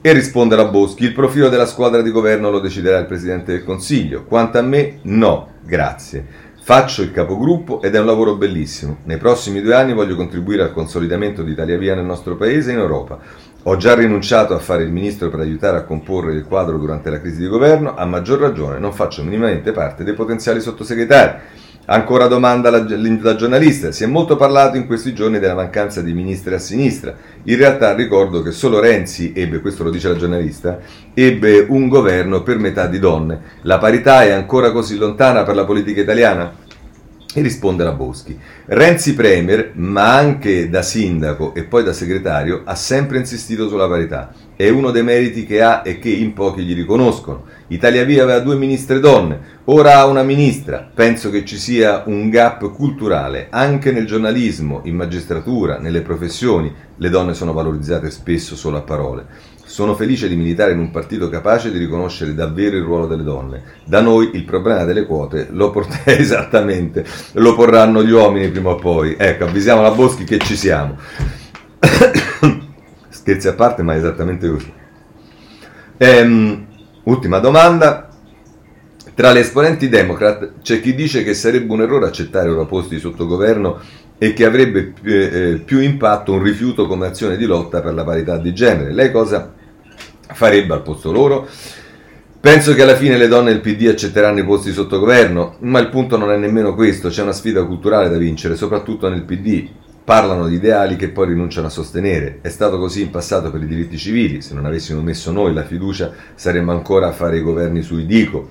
[0.00, 3.64] E risponde la Boschi, il profilo della squadra di governo lo deciderà il Presidente del
[3.64, 4.24] Consiglio.
[4.24, 6.26] Quanto a me, no, grazie.
[6.64, 8.98] Faccio il capogruppo ed è un lavoro bellissimo.
[9.04, 12.74] Nei prossimi due anni voglio contribuire al consolidamento di Italia Via nel nostro paese e
[12.74, 13.20] in Europa.
[13.64, 17.20] Ho già rinunciato a fare il ministro per aiutare a comporre il quadro durante la
[17.20, 21.38] crisi di governo, a maggior ragione non faccio minimamente parte dei potenziali sottosegretari.
[21.84, 23.90] Ancora domanda la, giornalista.
[23.90, 27.12] Si è molto parlato in questi giorni della mancanza di ministri a sinistra.
[27.44, 30.78] In realtà ricordo che solo Renzi ebbe, questo lo dice la giornalista,
[31.12, 33.40] ebbe un governo per metà di donne.
[33.62, 36.61] La parità è ancora così lontana per la politica italiana?
[37.34, 38.38] E risponde la Boschi.
[38.66, 44.34] Renzi Premier, ma anche da sindaco e poi da segretario, ha sempre insistito sulla parità.
[44.54, 47.44] È uno dei meriti che ha e che in pochi gli riconoscono.
[47.68, 50.90] Italia Via aveva due ministre donne, ora ha una ministra.
[50.94, 56.70] Penso che ci sia un gap culturale anche nel giornalismo, in magistratura, nelle professioni.
[56.96, 59.24] Le donne sono valorizzate spesso solo a parole.
[59.72, 63.62] Sono felice di militare in un partito capace di riconoscere davvero il ruolo delle donne.
[63.86, 67.02] Da noi il problema delle quote lo porta esattamente,
[67.36, 69.16] lo porranno gli uomini prima o poi.
[69.18, 70.98] Ecco, avvisiamo la Boschi che ci siamo.
[73.08, 74.72] Scherzi a parte, ma è esattamente così.
[75.96, 76.66] Ehm,
[77.04, 78.08] ultima domanda.
[79.14, 83.26] Tra le esponenti democrat c'è chi dice che sarebbe un errore accettare ora posti sotto
[83.26, 83.80] governo
[84.18, 88.36] e che avrebbe eh, più impatto un rifiuto come azione di lotta per la parità
[88.36, 88.92] di genere.
[88.92, 89.60] Lei cosa
[90.34, 91.48] farebbe al posto loro.
[92.42, 95.90] Penso che alla fine le donne del PD accetteranno i posti sotto governo, ma il
[95.90, 99.68] punto non è nemmeno questo, c'è una sfida culturale da vincere, soprattutto nel PD.
[100.02, 102.38] Parlano di ideali che poi rinunciano a sostenere.
[102.40, 105.62] È stato così in passato per i diritti civili, se non avessimo messo noi la
[105.62, 108.48] fiducia saremmo ancora a fare i governi sui dico.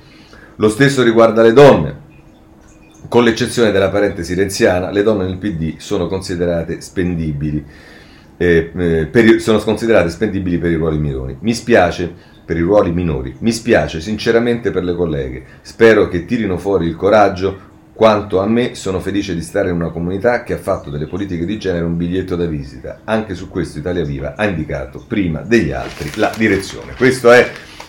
[0.56, 2.00] Lo stesso riguarda le donne.
[3.10, 7.66] Con l'eccezione della parentesi renziana, le donne nel PD sono considerate spendibili
[8.42, 11.38] eh, eh, per, sono considerate spendibili per i ruoli minori.
[11.42, 12.12] Mi spiace
[12.44, 16.96] per i ruoli minori, mi spiace sinceramente per le colleghe, spero che tirino fuori il
[16.96, 17.70] coraggio.
[17.94, 21.46] Quanto a me, sono felice di stare in una comunità che ha fatto delle politiche
[21.46, 23.02] di genere un biglietto da visita.
[23.04, 26.94] Anche su questo Italia Viva ha indicato prima degli altri la direzione.
[26.98, 27.48] Questo è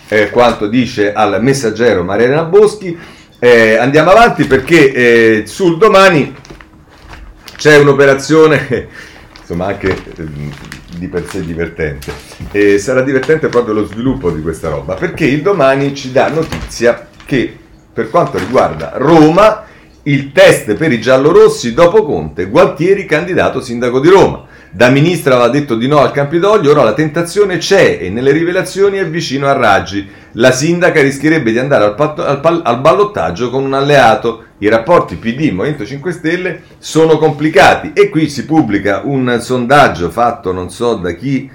[0.08, 2.94] eh, quanto dice al messaggero Mariana Boschi.
[3.38, 6.34] Eh, andiamo avanti perché eh, sul domani
[7.56, 8.88] c'è un'operazione
[9.52, 10.26] insomma anche eh,
[10.96, 12.12] di per sé divertente.
[12.50, 17.08] E sarà divertente proprio lo sviluppo di questa roba, perché il domani ci dà notizia
[17.24, 17.56] che
[17.92, 19.66] per quanto riguarda Roma,
[20.04, 24.46] il test per i giallorossi dopo Conte, Gualtieri candidato sindaco di Roma.
[24.74, 28.96] Da ministra aveva detto di no al Campidoglio, ora la tentazione c'è e nelle rivelazioni
[28.96, 30.08] è vicino a Raggi.
[30.32, 34.44] La sindaca rischierebbe di andare al, patto, al, al ballottaggio con un alleato.
[34.62, 40.52] I rapporti PD Movimento 5 Stelle sono complicati e qui si pubblica un sondaggio fatto
[40.52, 41.50] non so da chi.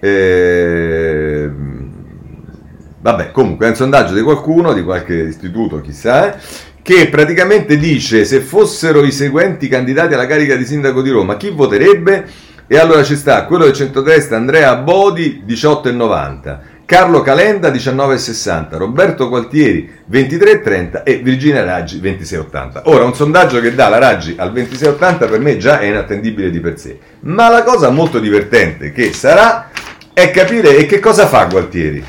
[0.00, 1.50] Eh,
[3.00, 6.40] vabbè, comunque è un sondaggio di qualcuno, di qualche istituto, chissà, eh,
[6.82, 11.50] che praticamente dice se fossero i seguenti candidati alla carica di sindaco di Roma, chi
[11.50, 12.26] voterebbe?
[12.66, 19.92] E allora ci sta quello del centrodestra Andrea Bodi 18,90, Carlo Calenda 19,60, Roberto Gualtieri
[20.08, 22.82] 23,30 e Virginia Raggi 26,80.
[22.84, 26.60] Ora un sondaggio che dà la Raggi al 26,80 per me già è inattendibile di
[26.60, 29.70] per sé, ma la cosa molto divertente che sarà
[30.12, 32.04] è capire e che cosa fa Gualtieri.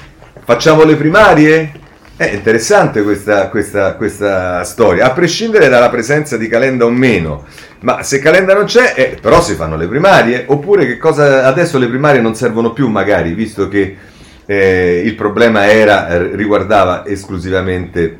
[0.45, 1.71] Facciamo le primarie?
[2.15, 7.45] È interessante questa, questa, questa storia, a prescindere dalla presenza di Calenda o meno.
[7.79, 10.43] Ma se Calenda non c'è, eh, però si fanno le primarie?
[10.45, 14.15] Oppure che cosa adesso le primarie non servono più magari, visto che
[14.47, 18.19] eh, il problema era, eh, riguardava esclusivamente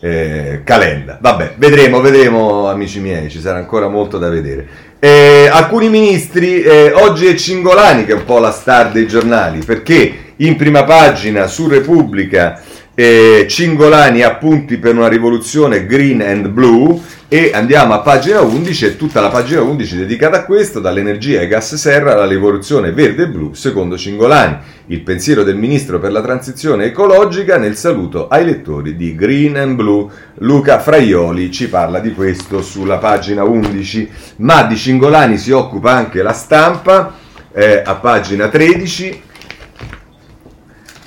[0.00, 1.18] eh, Calenda.
[1.20, 4.92] Vabbè, vedremo, vedremo amici miei, ci sarà ancora molto da vedere.
[4.98, 9.60] Eh, alcuni ministri, eh, oggi è Cingolani che è un po' la star dei giornali,
[9.64, 12.60] perché in prima pagina su Repubblica
[12.94, 18.96] eh, Cingolani appunti per una rivoluzione green and blue e andiamo a pagina 11 e
[18.96, 23.28] tutta la pagina 11 dedicata a questo, dall'energia ai gas serra alla rivoluzione verde e
[23.28, 24.56] blu secondo Cingolani.
[24.86, 29.74] Il pensiero del ministro per la transizione ecologica nel saluto ai lettori di Green and
[29.74, 30.08] Blue.
[30.38, 36.22] Luca Fraioli ci parla di questo sulla pagina 11, ma di Cingolani si occupa anche
[36.22, 37.14] la stampa
[37.52, 39.22] eh, a pagina 13.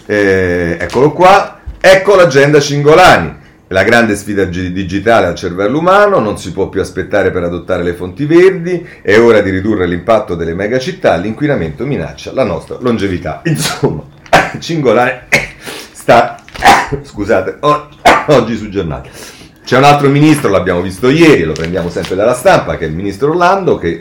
[0.10, 3.46] Eh, eccolo qua, ecco l'agenda Cingolani.
[3.70, 7.96] La grande sfida digitale al cervello umano, non si può più aspettare per adottare le
[7.96, 13.42] fonti verdi, è ora di ridurre l'impatto delle megacittà, l'inquinamento minaccia la nostra longevità.
[13.44, 14.04] Insomma,
[14.58, 15.20] Cingolani
[15.92, 16.42] sta,
[17.04, 17.58] scusate,
[18.28, 19.10] oggi sul giornale.
[19.66, 22.96] C'è un altro ministro, l'abbiamo visto ieri, lo prendiamo sempre dalla stampa, che è il
[22.96, 24.00] ministro Orlando, che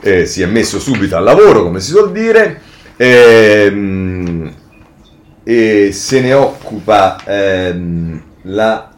[0.00, 2.60] eh, si è messo subito al lavoro, come si suol dire.
[2.98, 3.70] Eh,
[5.44, 8.90] e se ne occupa ehm, la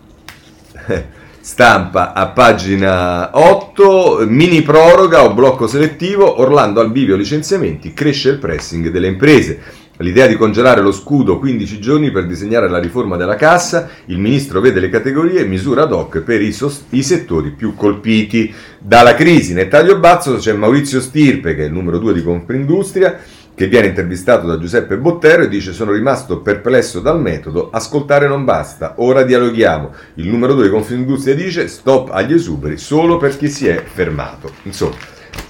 [1.40, 8.38] stampa a pagina 8, mini proroga o blocco selettivo, Orlando al bivio licenziamenti, cresce il
[8.38, 9.82] pressing delle imprese.
[9.98, 14.60] L'idea di congelare lo scudo 15 giorni per disegnare la riforma della cassa, il ministro
[14.60, 19.14] vede le categorie e misura ad hoc per i, sost- i settori più colpiti dalla
[19.14, 19.52] crisi.
[19.52, 23.20] Nel taglio basso c'è Maurizio Stirpe, che è il numero 2 di Confindustria,
[23.54, 28.44] che viene intervistato da Giuseppe Bottero e dice sono rimasto perplesso dal metodo, ascoltare non
[28.44, 29.90] basta, ora dialoghiamo.
[30.14, 34.50] Il numero 2 di Confindustria dice stop agli esuberi solo per chi si è fermato.
[34.62, 34.96] Insomma,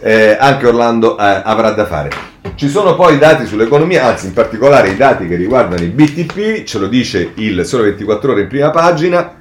[0.00, 2.32] eh, anche Orlando eh, avrà da fare.
[2.56, 6.62] Ci sono poi i dati sull'economia, anzi in particolare i dati che riguardano il BTP,
[6.64, 9.34] ce lo dice il Sole 24 ore in prima pagina,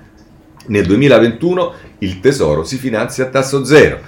[0.68, 4.00] nel 2021 il tesoro si finanzia a tasso zero.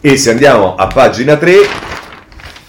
[0.00, 1.89] E se andiamo a pagina 3,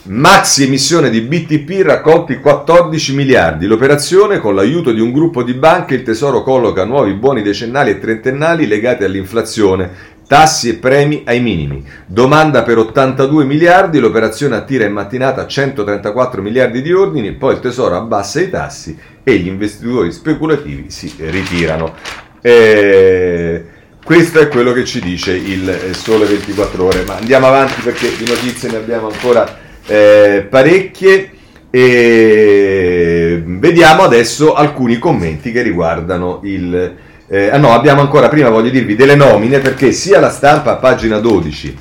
[0.03, 3.67] Maxi emissione di BTP raccolti 14 miliardi.
[3.67, 7.99] L'operazione, con l'aiuto di un gruppo di banche, il Tesoro colloca nuovi buoni decennali e
[7.99, 9.91] trentennali legati all'inflazione,
[10.27, 11.85] tassi e premi ai minimi.
[12.07, 17.95] Domanda per 82 miliardi, l'operazione attira in mattinata 134 miliardi di ordini, poi il Tesoro
[17.95, 21.93] abbassa i tassi e gli investitori speculativi si ritirano.
[22.41, 23.65] Eh,
[24.03, 28.25] questo è quello che ci dice il Sole 24 ore, ma andiamo avanti perché di
[28.25, 31.31] notizie ne abbiamo ancora eh, parecchie
[31.69, 36.95] e vediamo adesso alcuni commenti che riguardano il...
[37.27, 40.75] Eh, ah no, abbiamo ancora, prima voglio dirvi, delle nomine perché sia la stampa a
[40.75, 41.77] pagina 12,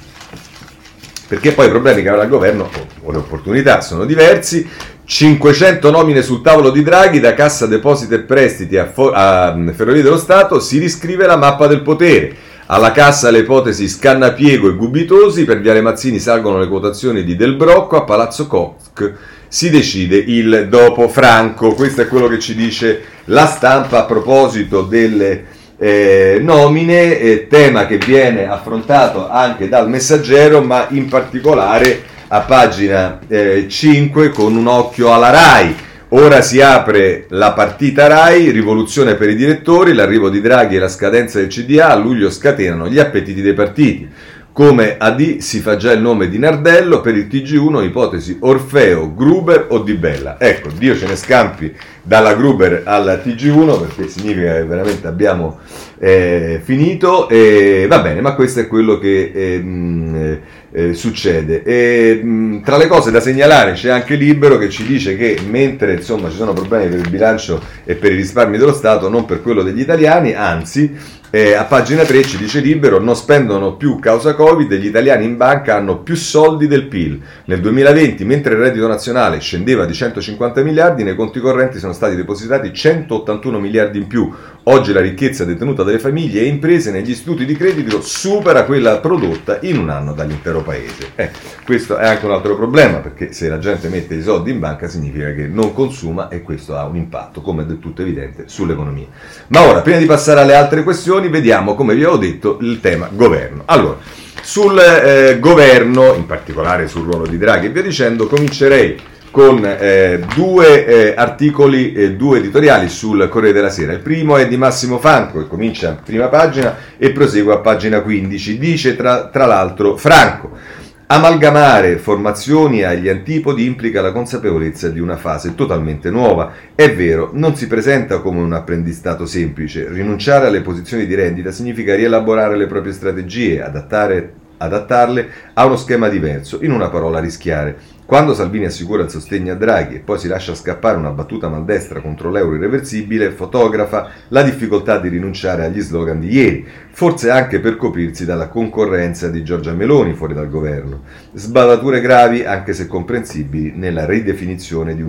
[1.29, 2.69] perché poi i problemi che avrà il governo
[3.03, 4.69] o le opportunità sono diversi,
[5.05, 10.03] 500 nomine sul tavolo di Draghi da Cassa Depositi e Prestiti a, Fo- a Ferrovie
[10.03, 12.33] dello Stato, si riscrive la mappa del potere.
[12.73, 17.57] Alla cassa le ipotesi Scannapiego e Gubitosi, per Viale Mazzini salgono le quotazioni di Del
[17.57, 19.13] Brocco, a Palazzo Koch
[19.49, 21.75] si decide il dopo Franco.
[21.75, 25.47] Questo è quello che ci dice la stampa a proposito delle
[25.79, 33.19] eh, nomine, eh, tema che viene affrontato anche dal messaggero, ma in particolare a pagina
[33.27, 35.77] eh, 5 con un occhio alla RAI.
[36.13, 40.89] Ora si apre la partita RAI, rivoluzione per i direttori, l'arrivo di Draghi e la
[40.89, 44.09] scadenza del CDA a luglio scatenano gli appetiti dei partiti.
[44.53, 49.67] Come AD si fa già il nome di Nardello, per il TG1 ipotesi Orfeo, Gruber
[49.69, 50.35] o Di Bella.
[50.41, 55.61] Ecco, Dio ce ne scampi dalla Gruber alla TG1 perché significa che veramente abbiamo
[56.01, 57.29] eh, finito.
[57.29, 60.41] E va bene, ma questo è quello che eh,
[60.73, 61.63] eh, succede.
[61.63, 65.95] E, mh, tra le cose da segnalare c'è anche Libero che ci dice che mentre
[65.95, 69.43] insomma ci sono problemi per il bilancio e per i risparmi dello Stato, non per
[69.43, 74.35] quello degli italiani, anzi Eh, a pagina 3 ci dice Libero, non spendono più causa
[74.35, 77.21] Covid, gli italiani in banca hanno più soldi del PIL.
[77.45, 82.17] Nel 2020, mentre il reddito nazionale scendeva di 150 miliardi, nei conti correnti sono stati
[82.17, 84.29] depositati 181 miliardi in più.
[84.65, 89.59] Oggi la ricchezza detenuta dalle famiglie e imprese negli istituti di credito supera quella prodotta
[89.63, 91.13] in un anno dall'intero paese.
[91.15, 91.31] Eh,
[91.65, 94.89] questo è anche un altro problema, perché se la gente mette i soldi in banca
[94.89, 99.07] significa che non consuma e questo ha un impatto, come è del tutto evidente, sull'economia.
[99.47, 102.81] Ma ora, prima di passare alle altre questioni, questioni, vediamo, come vi avevo detto, il
[102.81, 103.63] tema governo.
[103.67, 103.99] Allora,
[104.43, 108.97] sul eh, governo, in particolare sul ruolo di Draghi e via dicendo, comincerei
[109.31, 113.93] con eh, due eh, articoli, eh, due editoriali sul Corriere della Sera.
[113.93, 118.01] Il primo è di Massimo Franco, che comincia a prima pagina e prosegue a pagina
[118.01, 118.59] 15.
[118.59, 120.79] Dice tra, tra l'altro Franco.
[121.13, 126.53] Amalgamare formazioni agli antipodi implica la consapevolezza di una fase totalmente nuova.
[126.73, 129.89] È vero, non si presenta come un apprendistato semplice.
[129.89, 136.07] Rinunciare alle posizioni di rendita significa rielaborare le proprie strategie, adattare, adattarle a uno schema
[136.07, 137.77] diverso, in una parola rischiare.
[138.11, 142.01] Quando Salvini assicura il sostegno a Draghi e poi si lascia scappare una battuta maldestra
[142.01, 147.77] contro l'euro irreversibile, fotografa la difficoltà di rinunciare agli slogan di ieri, forse anche per
[147.77, 151.03] coprirsi dalla concorrenza di Giorgia Meloni fuori dal governo.
[151.35, 155.03] Sbadature gravi, anche se comprensibili, nella ridefinizione di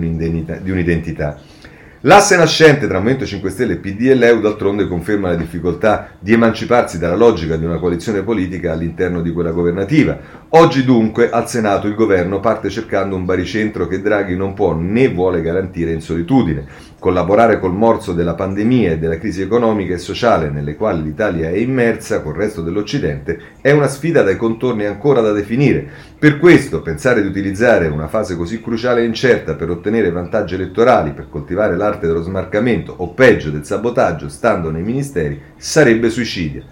[0.70, 1.40] un'identità.
[2.04, 7.14] L'asse nascente tra Movimento 5 Stelle, e Leu d'altronde conferma la difficoltà di emanciparsi dalla
[7.14, 10.18] logica di una coalizione politica all'interno di quella governativa.
[10.48, 15.10] Oggi dunque al Senato il governo parte cercando un baricentro che Draghi non può né
[15.10, 16.66] vuole garantire in solitudine.
[17.02, 21.56] Collaborare col morso della pandemia e della crisi economica e sociale nelle quali l'Italia è
[21.56, 25.84] immersa col resto dell'Occidente è una sfida dai contorni ancora da definire.
[26.16, 31.10] Per questo pensare di utilizzare una fase così cruciale e incerta per ottenere vantaggi elettorali,
[31.10, 36.62] per coltivare l'arte dello smarcamento o peggio del sabotaggio stando nei ministeri sarebbe suicidio.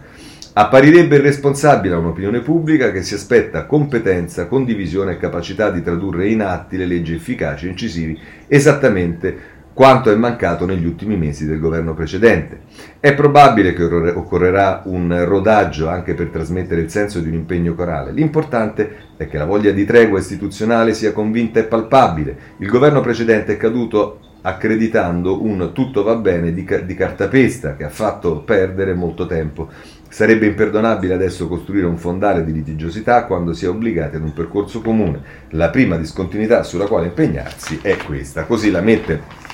[0.53, 6.43] Apparirebbe irresponsabile a un'opinione pubblica che si aspetta competenza, condivisione e capacità di tradurre in
[6.43, 8.17] atti le leggi efficaci e incisivi
[8.47, 12.65] esattamente quanto è mancato negli ultimi mesi del governo precedente.
[13.01, 18.13] È probabile che occorrerà un rodaggio anche per trasmettere il senso di un impegno corale.
[18.13, 22.37] L'importante è che la voglia di tregua istituzionale sia convinta e palpabile.
[22.59, 27.89] Il governo precedente è caduto accreditando un tutto va bene di, di cartapesta che ha
[27.89, 29.71] fatto perdere molto tempo.
[30.11, 34.83] Sarebbe imperdonabile adesso costruire un fondale di litigiosità quando si è obbligati ad un percorso
[34.83, 35.23] comune.
[35.53, 38.45] La prima discontinuità sulla quale impegnarsi è questa.
[38.45, 39.49] Così la mette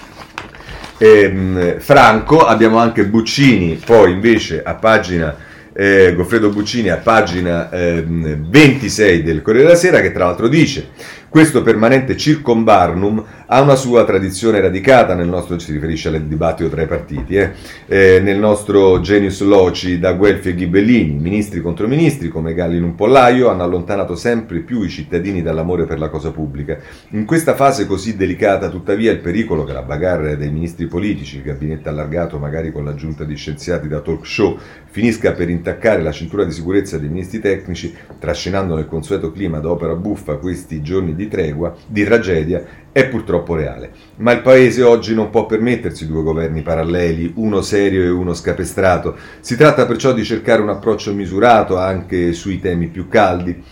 [0.98, 5.36] ehm, Franco, abbiamo anche Buccini, poi invece a pagina
[5.76, 10.88] eh, Goffredo Buccini a pagina eh, 26 del Corriere della Sera che tra l'altro dice
[11.36, 16.80] questo permanente circumbarnum ha una sua tradizione radicata nel nostro, si riferisce al dibattito tra
[16.80, 17.50] i partiti, eh,
[17.86, 22.84] eh, nel nostro genius loci da Guelfi e Ghibellini, ministri contro ministri come galli in
[22.84, 26.78] un pollaio hanno allontanato sempre più i cittadini dall'amore per la cosa pubblica.
[27.10, 31.42] In questa fase così delicata tuttavia il pericolo che la bagarre dei ministri politici, il
[31.42, 36.44] gabinetto allargato magari con l'aggiunta di scienziati da talk show, finisca per intaccare la cintura
[36.44, 41.74] di sicurezza dei ministri tecnici, trascinando nel consueto clima d'opera buffa questi giorni di tregua,
[41.86, 43.90] di tragedia, è purtroppo reale.
[44.16, 49.16] Ma il Paese oggi non può permettersi due governi paralleli, uno serio e uno scapestrato.
[49.40, 53.62] Si tratta perciò di cercare un approccio misurato anche sui temi più caldi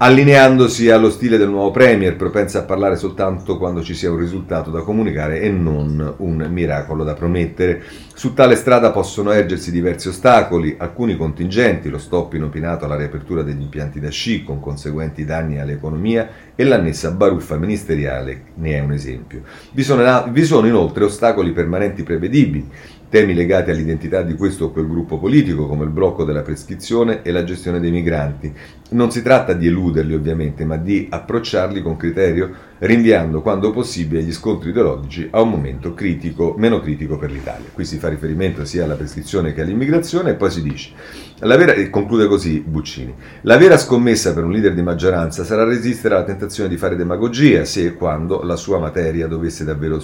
[0.00, 4.70] allineandosi allo stile del nuovo Premier, propensa a parlare soltanto quando ci sia un risultato
[4.70, 7.82] da comunicare e non un miracolo da promettere.
[8.14, 13.60] Su tale strada possono ergersi diversi ostacoli, alcuni contingenti, lo stop inopinato alla riapertura degli
[13.60, 19.42] impianti da sci con conseguenti danni all'economia e l'annessa baruffa ministeriale ne è un esempio.
[19.72, 22.68] Vi sono, vi sono inoltre ostacoli permanenti prevedibili,
[23.08, 27.30] temi legati all'identità di questo o quel gruppo politico, come il blocco della prescrizione e
[27.30, 28.52] la gestione dei migranti.
[28.90, 34.32] Non si tratta di eluderli ovviamente, ma di approcciarli con criterio, rinviando quando possibile gli
[34.32, 37.68] scontri ideologici a un momento critico, meno critico per l'Italia.
[37.72, 40.92] Qui si fa riferimento sia alla prescrizione che all'immigrazione e poi si dice,
[41.40, 46.14] vera, e conclude così Buccini, la vera scommessa per un leader di maggioranza sarà resistere
[46.14, 49.98] alla tentazione di fare demagogia se e quando la sua materia dovesse davvero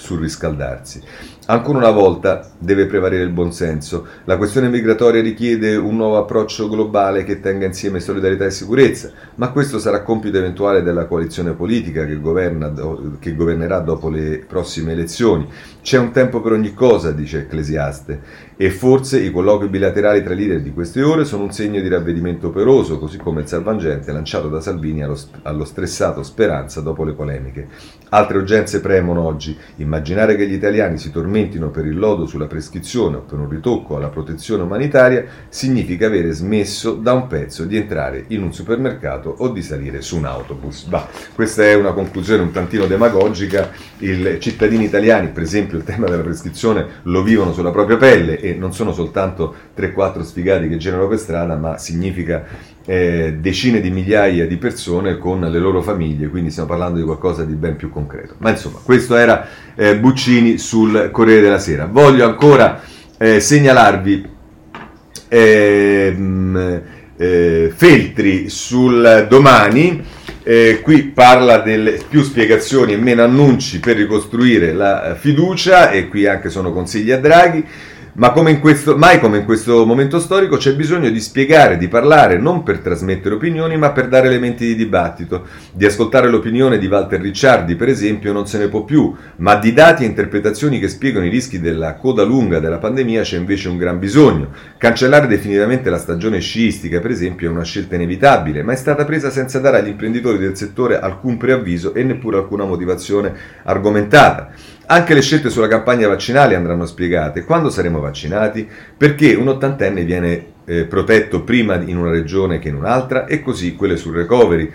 [0.00, 1.02] surriscaldarsi.
[1.46, 4.06] Ancora una volta deve prevalere il buonsenso.
[4.24, 9.50] La questione migratoria richiede un nuovo approccio globale che tenga insieme solidarietà e sicurezza, ma
[9.50, 12.72] questo sarà compito eventuale della coalizione politica che, governa,
[13.18, 15.46] che governerà dopo le prossime elezioni.
[15.82, 18.20] C'è un tempo per ogni cosa, dice Ecclesiaste,
[18.62, 21.88] e forse i colloqui bilaterali tra i leader di queste ore sono un segno di
[21.88, 27.14] ravvedimento operoso, così come il salvangente lanciato da Salvini allo, allo stressato Speranza dopo le
[27.14, 27.68] polemiche.
[28.10, 29.56] Altre urgenze premono oggi.
[29.76, 33.96] Immaginare che gli italiani si tormentino per il lodo sulla prescrizione o per un ritocco
[33.96, 39.48] alla protezione umanitaria significa avere smesso da un pezzo di entrare in un supermercato o
[39.48, 40.84] di salire su un autobus.
[40.84, 43.70] Bah, questa è una conclusione un tantino demagogica.
[44.00, 48.72] I cittadini italiani, per esempio, il tema della prescrizione lo vivono sulla propria pelle non
[48.72, 52.44] sono soltanto 3-4 sfigati che girano per strada, ma significa
[52.84, 57.44] eh, decine di migliaia di persone con le loro famiglie, quindi stiamo parlando di qualcosa
[57.44, 58.34] di ben più concreto.
[58.38, 61.86] Ma insomma, questo era eh, Buccini sul Corriere della Sera.
[61.86, 62.80] Voglio ancora
[63.18, 64.28] eh, segnalarvi
[65.28, 66.82] ehm,
[67.16, 70.02] eh, Feltri sul domani.
[70.42, 76.26] Eh, qui parla delle più spiegazioni e meno annunci per ricostruire la fiducia e qui
[76.26, 77.64] anche sono consigli a Draghi.
[78.20, 82.36] Ma come questo, mai come in questo momento storico c'è bisogno di spiegare, di parlare,
[82.36, 85.46] non per trasmettere opinioni, ma per dare elementi di dibattito.
[85.72, 89.72] Di ascoltare l'opinione di Walter Ricciardi, per esempio, non se ne può più, ma di
[89.72, 93.78] dati e interpretazioni che spiegano i rischi della coda lunga della pandemia c'è invece un
[93.78, 94.50] gran bisogno.
[94.76, 99.30] Cancellare definitivamente la stagione sciistica, per esempio, è una scelta inevitabile, ma è stata presa
[99.30, 104.50] senza dare agli imprenditori del settore alcun preavviso e neppure alcuna motivazione argomentata.
[104.92, 107.44] Anche le scelte sulla campagna vaccinale andranno spiegate.
[107.44, 108.68] Quando saremo vaccinati?
[108.96, 113.76] Perché un ottantenne viene eh, protetto prima in una regione che in un'altra e così
[113.76, 114.68] quelle sul recovery,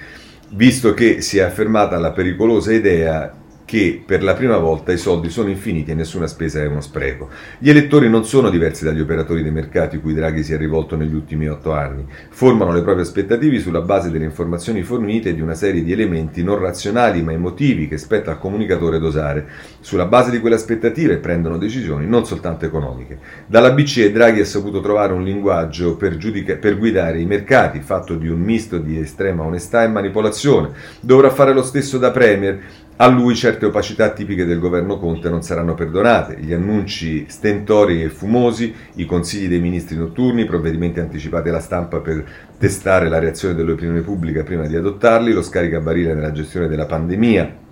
[0.52, 3.30] visto che si è affermata la pericolosa idea
[3.66, 7.30] che per la prima volta i soldi sono infiniti e nessuna spesa è uno spreco.
[7.58, 11.16] Gli elettori non sono diversi dagli operatori dei mercati cui Draghi si è rivolto negli
[11.16, 15.56] ultimi otto anni, formano le proprie aspettative sulla base delle informazioni fornite e di una
[15.56, 19.48] serie di elementi non razionali ma emotivi che spetta al comunicatore dosare.
[19.80, 23.18] Sulla base di quelle aspettative prendono decisioni non soltanto economiche.
[23.48, 28.16] Dalla BCE Draghi ha saputo trovare un linguaggio per, giudica- per guidare i mercati, fatto
[28.16, 30.70] di un misto di estrema onestà e manipolazione.
[31.00, 32.62] Dovrà fare lo stesso da Premier
[32.98, 38.10] a lui certe opacità tipiche del governo Conte non saranno perdonate, gli annunci stentori e
[38.10, 42.24] fumosi, i consigli dei ministri notturni, i provvedimenti anticipati alla stampa per
[42.58, 47.64] testare la reazione dell'opinione pubblica prima di adottarli, lo scaricabarile nella gestione della pandemia,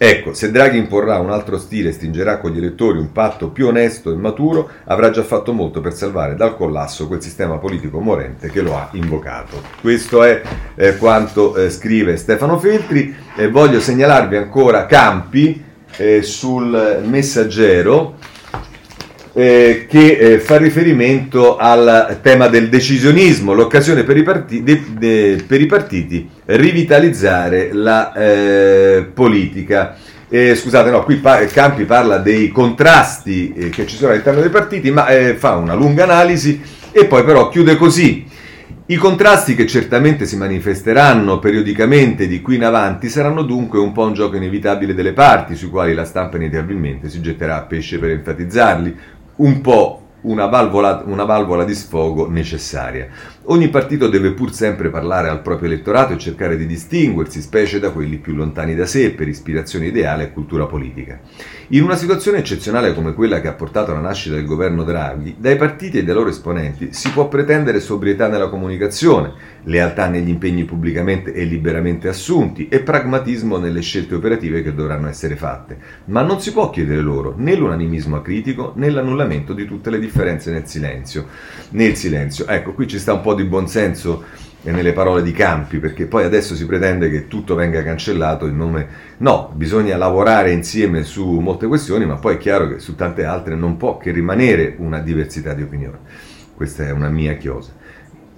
[0.00, 3.66] Ecco, se Draghi imporrà un altro stile e stringerà con gli elettori un patto più
[3.66, 8.48] onesto e maturo, avrà già fatto molto per salvare dal collasso quel sistema politico morente
[8.48, 9.60] che lo ha invocato.
[9.80, 10.40] Questo è
[10.76, 13.12] eh, quanto eh, scrive Stefano Feltri.
[13.36, 15.64] Eh, voglio segnalarvi ancora Campi
[15.96, 18.14] eh, sul messaggero
[19.38, 25.44] eh, che eh, fa riferimento al tema del decisionismo, l'occasione per i, partiti, de, de,
[25.46, 29.96] per i partiti rivitalizzare la eh, politica.
[30.28, 34.50] Eh, scusate, no, qui pa- Campi parla dei contrasti eh, che ci sono all'interno dei
[34.50, 36.60] partiti, ma eh, fa una lunga analisi
[36.90, 38.26] e poi però chiude così.
[38.90, 44.04] I contrasti che certamente si manifesteranno periodicamente di qui in avanti saranno dunque un po'
[44.04, 48.10] un gioco inevitabile delle parti, sui quali la stampa inevitabilmente si getterà a pesce per
[48.10, 48.96] enfatizzarli,
[49.38, 53.08] un po' una valvola, una valvola, di sfogo necessaria.
[53.44, 57.92] Ogni partito deve pur sempre parlare al proprio elettorato e cercare di distinguersi, specie da
[57.92, 61.20] quelli più lontani da sé, per ispirazione ideale e cultura politica.
[61.72, 65.56] In una situazione eccezionale come quella che ha portato alla nascita del governo Draghi, dai
[65.56, 71.30] partiti e dai loro esponenti si può pretendere sobrietà nella comunicazione, lealtà negli impegni pubblicamente
[71.34, 75.76] e liberamente assunti e pragmatismo nelle scelte operative che dovranno essere fatte.
[76.06, 80.50] Ma non si può chiedere loro né l'unanimismo acritico né l'annullamento di tutte le differenze
[80.50, 81.26] nel silenzio.
[81.72, 82.46] Nel silenzio.
[82.46, 84.24] Ecco, qui ci sta un po' di buonsenso
[84.62, 88.88] nelle parole di Campi, perché poi adesso si pretende che tutto venga cancellato in nome...
[89.18, 93.54] No, bisogna lavorare insieme su molte questioni, ma poi è chiaro che su tante altre
[93.54, 95.98] non può che rimanere una diversità di opinione.
[96.54, 97.72] Questa è una mia chiosa.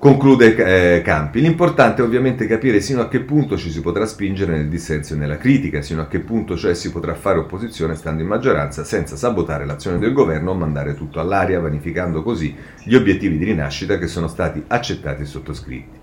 [0.01, 1.43] Conclude eh, Campi.
[1.43, 5.18] L'importante è ovviamente capire sino a che punto ci si potrà spingere nel dissenso e
[5.18, 9.16] nella critica, sino a che punto cioè si potrà fare opposizione stando in maggioranza senza
[9.16, 14.07] sabotare l'azione del governo o mandare tutto all'aria, vanificando così gli obiettivi di rinascita che
[14.07, 15.99] sono stati accettati e sottoscritti.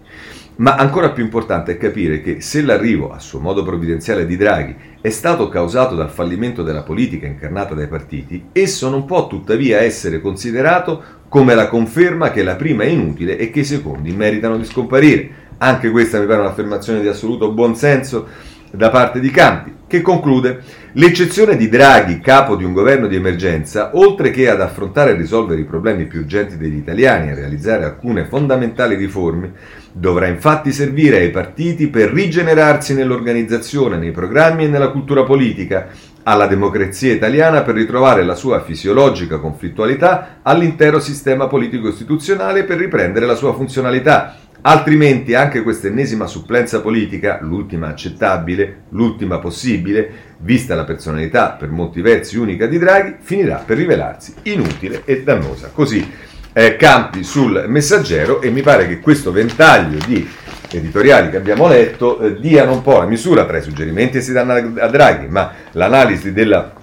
[0.58, 4.76] Ma ancora più importante è capire che se l'arrivo, a suo modo provvidenziale, di Draghi
[5.00, 10.20] è stato causato dal fallimento della politica incarnata dai partiti, esso non può tuttavia essere
[10.20, 14.66] considerato come la conferma che la prima è inutile e che i secondi meritano di
[14.66, 15.46] scomparire.
[15.60, 18.28] Anche questa mi pare un'affermazione di assoluto buonsenso
[18.72, 20.64] da parte di Campi, che conclude
[20.98, 25.62] l'eccezione di Draghi, capo di un governo di emergenza, oltre che ad affrontare e risolvere
[25.62, 29.52] i problemi più urgenti degli italiani e a realizzare alcune fondamentali riforme,
[29.92, 35.90] dovrà infatti servire ai partiti per rigenerarsi nell'organizzazione, nei programmi e nella cultura politica,
[36.24, 43.28] alla democrazia italiana per ritrovare la sua fisiologica conflittualità all'intero sistema politico istituzionale per riprendere
[43.28, 44.36] la sua funzionalità.
[44.62, 52.02] Altrimenti anche questa ennesima supplenza politica, l'ultima accettabile, l'ultima possibile, vista la personalità per molti
[52.02, 55.70] versi unica di Draghi, finirà per rivelarsi inutile e dannosa.
[55.74, 56.06] Così
[56.54, 60.28] eh, campi sul messaggero e mi pare che questo ventaglio di
[60.72, 64.34] editoriali che abbiamo letto eh, diano un po' la misura tra i suggerimenti che si
[64.34, 66.74] danno a Draghi, ma l'analisi della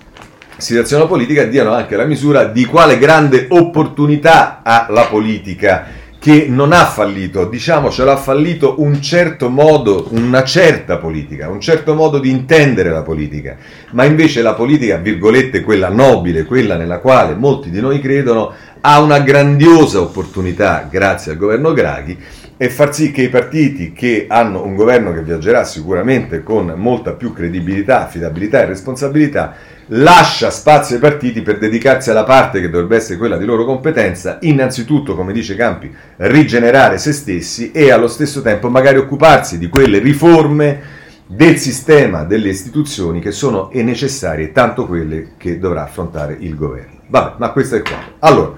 [0.57, 6.73] situazione politica diano anche la misura di quale grande opportunità ha la politica che non
[6.73, 12.19] ha fallito, diciamo ce l'ha fallito un certo modo, una certa politica, un certo modo
[12.19, 13.59] di intendere la politica,
[13.91, 19.03] ma invece la politica, virgolette, quella nobile, quella nella quale molti di noi credono, ha
[19.03, 22.19] una grandiosa opportunità, grazie al governo Draghi,
[22.57, 27.13] e far sì che i partiti che hanno un governo che viaggerà sicuramente con molta
[27.13, 29.55] più credibilità, affidabilità e responsabilità,
[29.89, 34.39] lascia spazio ai partiti per dedicarsi alla parte che dovrebbe essere quella di loro competenza,
[34.43, 39.99] innanzitutto, come dice Campi, rigenerare se stessi e allo stesso tempo magari occuparsi di quelle
[39.99, 47.01] riforme del sistema delle istituzioni che sono necessarie, tanto quelle che dovrà affrontare il governo.
[47.07, 48.13] Vabbè, ma questo è il quadro.
[48.21, 48.55] Allora,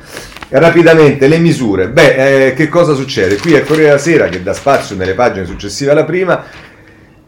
[0.50, 1.88] rapidamente le misure.
[1.88, 3.36] Beh, eh, che cosa succede?
[3.36, 6.44] Qui è Corriere della Sera che dà spazio nelle pagine successive alla prima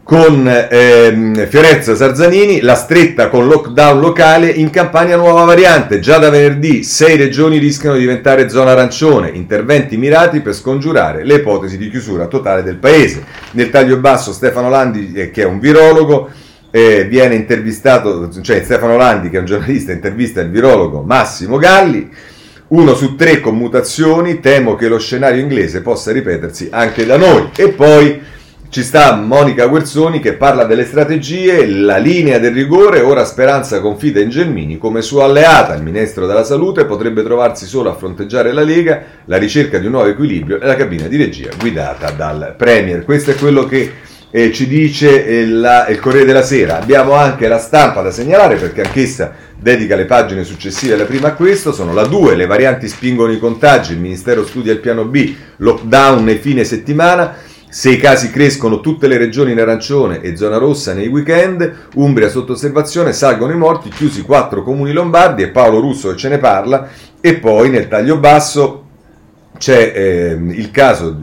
[0.09, 5.99] con ehm, Fiorenza Sarzanini, la stretta con lockdown locale in campagna nuova variante.
[5.99, 11.35] Già da venerdì sei regioni rischiano di diventare zona arancione, interventi mirati per scongiurare le
[11.35, 13.23] ipotesi di chiusura totale del paese.
[13.51, 16.31] Nel taglio basso Stefano Landi, eh, che è un virologo,
[16.71, 22.09] eh, viene intervistato, cioè Stefano Landi, che è un giornalista, intervista il virologo Massimo Galli.
[22.69, 27.49] Uno su tre con mutazioni, temo che lo scenario inglese possa ripetersi anche da noi.
[27.55, 28.21] E poi
[28.69, 34.19] ci sta Monica Guerzoni che parla delle strategie, la linea del rigore, ora Speranza confida
[34.19, 35.73] in Gelmini come sua alleata.
[35.73, 39.93] Il ministro della salute potrebbe trovarsi solo a fronteggiare la Lega, la ricerca di un
[39.93, 43.03] nuovo equilibrio e la cabina di regia guidata dal Premier.
[43.03, 43.91] Questo è quello che
[44.31, 46.79] eh, ci dice eh, la, il Corriere della Sera.
[46.79, 51.33] Abbiamo anche la stampa da segnalare perché anch'essa dedica le pagine successive alla prima a
[51.33, 51.71] questo.
[51.71, 56.29] Sono la 2, le varianti spingono i contagi, il Ministero studia il piano B, lockdown
[56.29, 57.35] e fine settimana.
[57.71, 62.27] Se i casi crescono tutte le regioni in arancione e zona rossa nei weekend, Umbria
[62.27, 66.39] sotto osservazione, salgono i morti, chiusi quattro comuni lombardi e Paolo Russo che ce ne
[66.39, 66.89] parla
[67.21, 68.85] e poi nel taglio basso
[69.59, 71.15] c'è eh, il caso,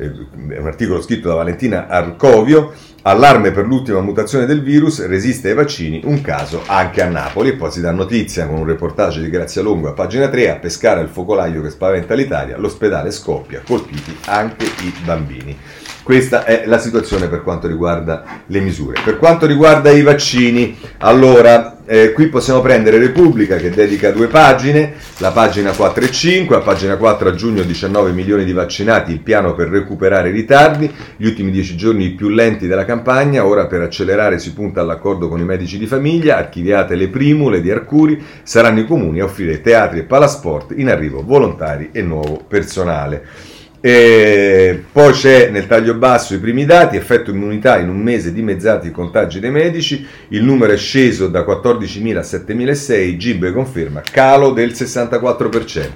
[0.00, 2.72] eh, un articolo scritto da Valentina Arcovio,
[3.02, 7.50] Allarme per l'ultima mutazione del virus, resiste ai vaccini, un caso anche a Napoli.
[7.50, 10.56] E poi si dà notizia con un reportage di Grazia Longo a pagina 3, a
[10.56, 15.56] pescare il focolaio che spaventa l'Italia, l'ospedale scoppia, colpiti anche i bambini.
[16.02, 19.00] Questa è la situazione per quanto riguarda le misure.
[19.02, 24.92] Per quanto riguarda i vaccini, allora eh, qui possiamo prendere Repubblica che dedica due pagine,
[25.18, 29.18] la pagina 4 e 5, a pagina 4 a giugno 19 milioni di vaccinati, il
[29.18, 33.80] piano per recuperare i ritardi, gli ultimi 10 giorni più lenti della campagna, ora per
[33.80, 38.78] accelerare si punta all'accordo con i medici di famiglia, archiviate le primule di Arcuri, saranno
[38.78, 43.58] i comuni a offrire teatri e palasport in arrivo volontari e nuovo personale.
[43.82, 48.88] E poi c'è nel taglio basso i primi dati, effetto immunità in un mese dimezzati
[48.88, 54.50] i contagi dei medici, il numero è sceso da 14.000 a 7.006, Gibe conferma calo
[54.50, 55.88] del 64%.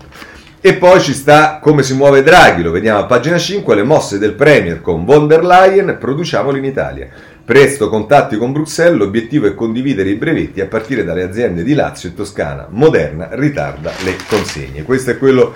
[0.66, 4.18] E poi ci sta come si muove Draghi, lo vediamo a pagina 5, le mosse
[4.18, 7.06] del Premier con von der Leyen, produciamoli in Italia.
[7.44, 12.08] Presto contatti con Bruxelles, l'obiettivo è condividere i brevetti a partire dalle aziende di Lazio
[12.08, 12.66] e Toscana.
[12.70, 14.84] Moderna ritarda le consegne.
[14.84, 15.52] Questo è quello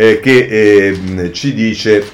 [0.00, 0.46] eh, che
[1.20, 2.08] eh, ci dice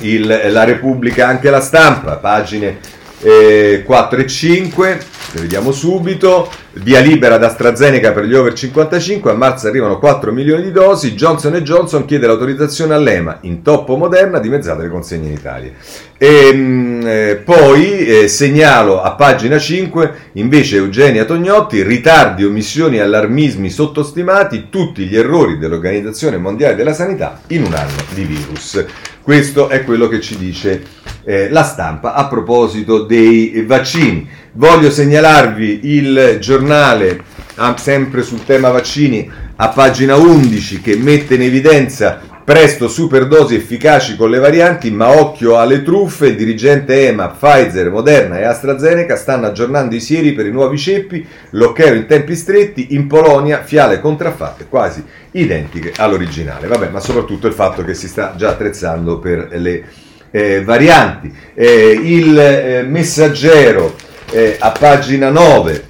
[0.00, 2.78] il, la Repubblica, anche la stampa, pagine
[3.20, 5.00] eh, 4 e 5,
[5.32, 10.32] le vediamo subito, via libera da AstraZeneca per gli over 55, a marzo arrivano 4
[10.32, 15.32] milioni di dosi, Johnson Johnson chiede l'autorizzazione all'EMA, in toppo moderna, dimezzate le consegne in
[15.32, 15.70] Italia.
[16.18, 23.00] E, ehm, eh, poi eh, segnalo a pagina 5 invece Eugenia Tognotti, ritardi, omissioni e
[23.00, 28.84] allarmismi sottostimati, tutti gli errori dell'Organizzazione Mondiale della Sanità in un anno di virus.
[29.22, 30.80] Questo è quello che ci dice
[31.26, 34.26] eh, la stampa a proposito dei vaccini.
[34.52, 37.20] Voglio segnalarvi il giornale,
[37.56, 44.14] ah, sempre sul tema vaccini, a pagina 11, che mette in evidenza presto superdosi efficaci
[44.14, 49.46] con le varianti, ma occhio alle truffe, il dirigente EMA, Pfizer, Moderna e AstraZeneca stanno
[49.46, 54.66] aggiornando i sieri per i nuovi ceppi, l'occhio in tempi stretti, in Polonia fiale contraffatte
[54.68, 56.68] quasi identiche all'originale.
[56.68, 59.84] Vabbè, ma soprattutto il fatto che si sta già attrezzando per le
[60.36, 61.32] eh, varianti.
[61.54, 63.96] Eh, il eh, messaggero
[64.30, 65.84] eh, a pagina 9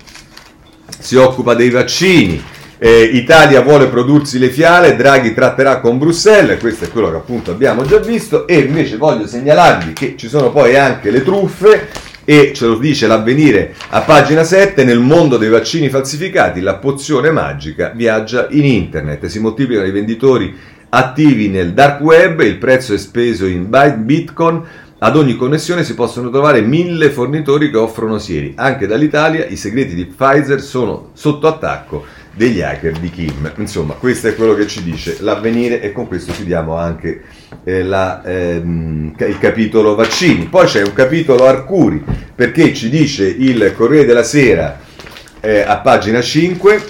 [1.01, 2.41] si occupa dei vaccini.
[2.79, 7.51] Eh, Italia vuole prodursi le fiale, Draghi tratterà con Bruxelles, questo è quello che appunto
[7.51, 11.89] abbiamo già visto e invece voglio segnalarvi che ci sono poi anche le truffe
[12.25, 17.31] e ce lo dice l'avvenire a pagina 7, nel mondo dei vaccini falsificati la pozione
[17.31, 20.55] magica viaggia in internet, si moltiplicano i venditori
[20.97, 23.69] attivi nel dark web, il prezzo è speso in
[23.99, 24.63] bitcoin,
[24.99, 28.55] ad ogni connessione si possono trovare mille fornitori che offrono sieri.
[28.57, 33.53] Anche dall'Italia i segreti di Pfizer sono sotto attacco degli hacker di Kim.
[33.59, 37.25] Insomma, questo è quello che ci dice l'avvenire e con questo chiudiamo anche
[37.65, 40.47] eh, la, ehm, il capitolo vaccini.
[40.47, 42.03] Poi c'è un capitolo Arcuri
[42.35, 44.81] perché ci dice il Corriere della Sera
[45.41, 46.83] eh, a pagina 5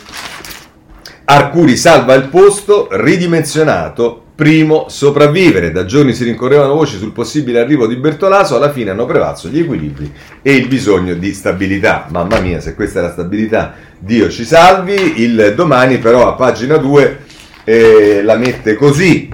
[1.28, 5.72] Arcuri salva il posto, ridimensionato primo sopravvivere.
[5.72, 9.58] Da giorni si rincorrevano voci sul possibile arrivo di Bertolaso, alla fine hanno prevalso gli
[9.58, 12.06] equilibri e il bisogno di stabilità.
[12.10, 15.20] Mamma mia, se questa è la stabilità, Dio ci salvi.
[15.20, 17.18] Il domani però a pagina 2
[17.64, 19.28] eh, la mette così.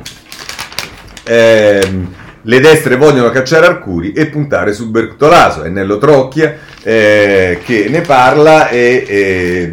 [1.25, 1.91] Eh,
[2.41, 5.63] le destre vogliono cacciare Arcuri e puntare su Bertolaso.
[5.63, 9.73] È Nello Trocchia eh, che ne parla e, e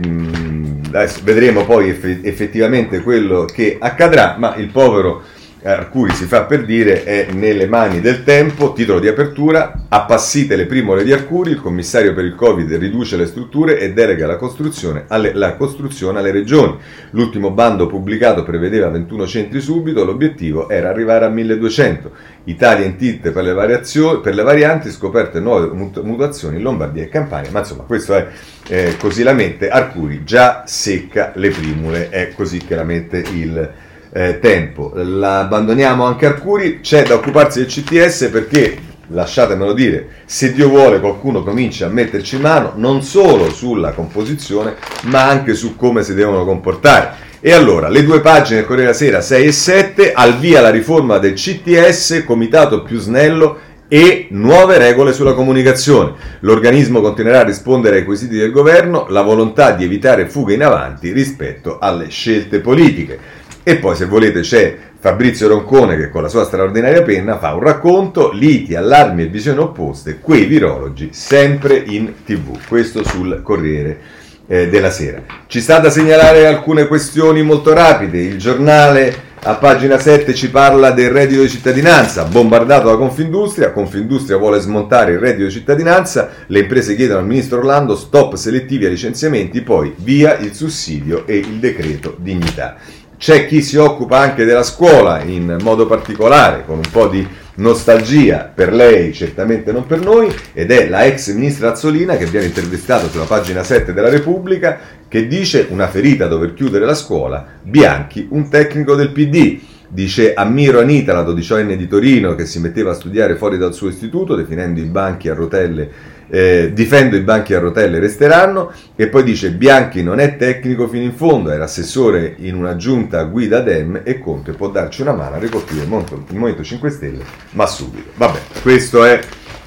[1.23, 1.89] vedremo poi
[2.23, 5.23] effettivamente quello che accadrà, ma il povero
[5.61, 10.65] Arcuri si fa per dire è nelle mani del tempo, titolo di apertura, appassite le
[10.65, 15.03] primole di Arcuri, il commissario per il Covid riduce le strutture e delega la costruzione
[15.09, 16.77] alle, la costruzione alle regioni.
[17.11, 22.11] L'ultimo bando pubblicato prevedeva 21 centri subito, l'obiettivo era arrivare a 1200.
[22.49, 25.69] Italia in tilt per le, per le varianti, scoperte nuove
[26.01, 28.27] mutazioni in Lombardia e Campania, ma insomma questo è
[28.67, 33.71] eh, così la mente, Arcuri già secca le primule, è così che la mette il
[34.11, 34.91] eh, tempo.
[34.95, 38.77] La abbandoniamo anche Arcuri, c'è da occuparsi del CTS perché,
[39.07, 45.27] lasciatemelo dire, se Dio vuole qualcuno comincia a metterci mano non solo sulla composizione, ma
[45.27, 47.27] anche su come si devono comportare.
[47.41, 50.69] E allora, le due pagine del Corriere della Sera 6 e 7, al via la
[50.69, 56.15] riforma del CTS, comitato più snello e nuove regole sulla comunicazione.
[56.41, 61.13] L'organismo continuerà a rispondere ai quesiti del governo, la volontà di evitare fughe in avanti
[61.13, 63.17] rispetto alle scelte politiche.
[63.63, 67.61] E poi, se volete, c'è Fabrizio Roncone che con la sua straordinaria penna fa un
[67.61, 72.59] racconto, liti, allarmi e visioni opposte, quei virologi sempre in tv.
[72.67, 74.18] Questo sul Corriere
[74.49, 75.21] eh, della Sera.
[75.45, 78.19] Ci sta da segnalare alcune questioni molto rapide.
[78.19, 84.35] Il giornale a pagina 7 ci parla del reddito di cittadinanza, bombardato da Confindustria, Confindustria
[84.35, 88.91] vuole smontare il reddito di cittadinanza, le imprese chiedono al ministro Orlando stop selettivi ai
[88.91, 92.75] licenziamenti, poi via il sussidio e il decreto dignità.
[93.17, 97.25] C'è chi si occupa anche della scuola in modo particolare, con un po' di
[97.59, 102.47] nostalgia per lei, certamente non per noi, ed è la ex ministra Azzolina che viene
[102.47, 107.45] intervistata sulla pagina 7 della Repubblica, che dice una ferita a dover chiudere la scuola,
[107.61, 109.59] Bianchi, un tecnico del PD.
[109.91, 113.89] Dice ammiro Anita, la dodicenne di Torino, che si metteva a studiare fuori dal suo
[113.89, 115.89] istituto, definendo i banchi a rotelle
[116.29, 121.03] eh, difendo i banchi a rotelle resteranno e poi dice Bianchi non è tecnico fino
[121.03, 125.35] in fondo, era assessore in una giunta guida Dem e Conte può darci una mano
[125.35, 128.11] a ricoprire il, il Movimento 5 Stelle, ma subito.
[128.15, 129.19] Vabbè, questo è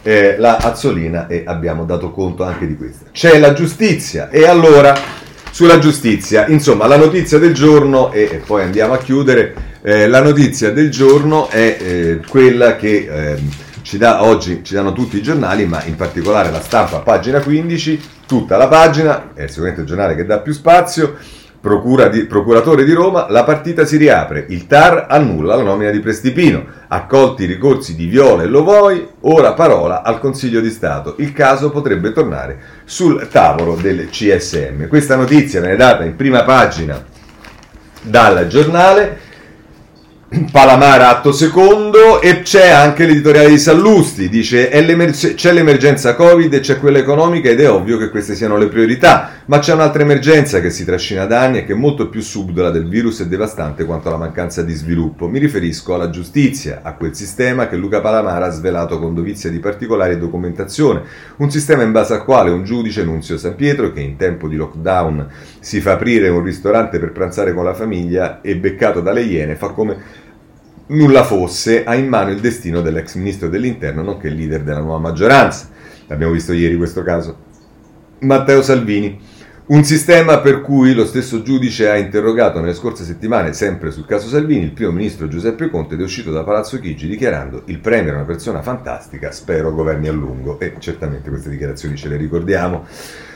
[0.02, 3.06] eh, la Azzolina e abbiamo dato conto anche di questo.
[3.12, 4.94] C'è la giustizia e allora
[5.50, 10.22] sulla giustizia, insomma la notizia del giorno e, e poi andiamo a chiudere, eh, la
[10.22, 13.50] notizia del giorno è eh, quella che ehm,
[13.82, 18.00] ci dà oggi ci danno tutti i giornali, ma in particolare la stampa, pagina 15,
[18.26, 21.16] tutta la pagina, è sicuramente il giornale che dà più spazio.
[21.60, 26.00] Procura di, procuratore di Roma, la partita si riapre, il TAR annulla la nomina di
[26.00, 31.32] Prestipino, accolti i ricorsi di Viola e Lovoi, ora parola al Consiglio di Stato, il
[31.32, 34.88] caso potrebbe tornare sul tavolo del CSM.
[34.88, 37.00] Questa notizia viene data in prima pagina
[38.02, 39.21] dal giornale,
[40.50, 46.78] Palamara atto secondo e c'è anche l'editoriale di Sallusti, dice c'è l'emergenza Covid e c'è
[46.78, 50.70] quella economica ed è ovvio che queste siano le priorità, ma c'è un'altra emergenza che
[50.70, 54.08] si trascina da anni e che è molto più subdola del virus e devastante quanto
[54.08, 55.28] alla mancanza di sviluppo.
[55.28, 59.58] Mi riferisco alla giustizia, a quel sistema che Luca Palamara ha svelato con dovizia di
[59.58, 61.02] particolari documentazione,
[61.36, 64.56] un sistema in base al quale un giudice, Nunzio San Pietro, che in tempo di
[64.56, 65.28] lockdown
[65.60, 69.68] si fa aprire un ristorante per pranzare con la famiglia e beccato dalle iene, fa
[69.68, 70.20] come
[70.86, 75.68] nulla fosse, ha in mano il destino dell'ex ministro dell'interno, nonché leader della nuova maggioranza.
[76.06, 77.36] L'abbiamo visto ieri questo caso.
[78.20, 79.30] Matteo Salvini.
[79.64, 84.28] Un sistema per cui lo stesso giudice ha interrogato nelle scorse settimane, sempre sul caso
[84.28, 88.12] Salvini, il primo ministro Giuseppe Conte ed è uscito da Palazzo Chigi dichiarando il Premier
[88.12, 90.58] è una persona fantastica, spero governi a lungo.
[90.58, 92.84] E certamente queste dichiarazioni ce le ricordiamo.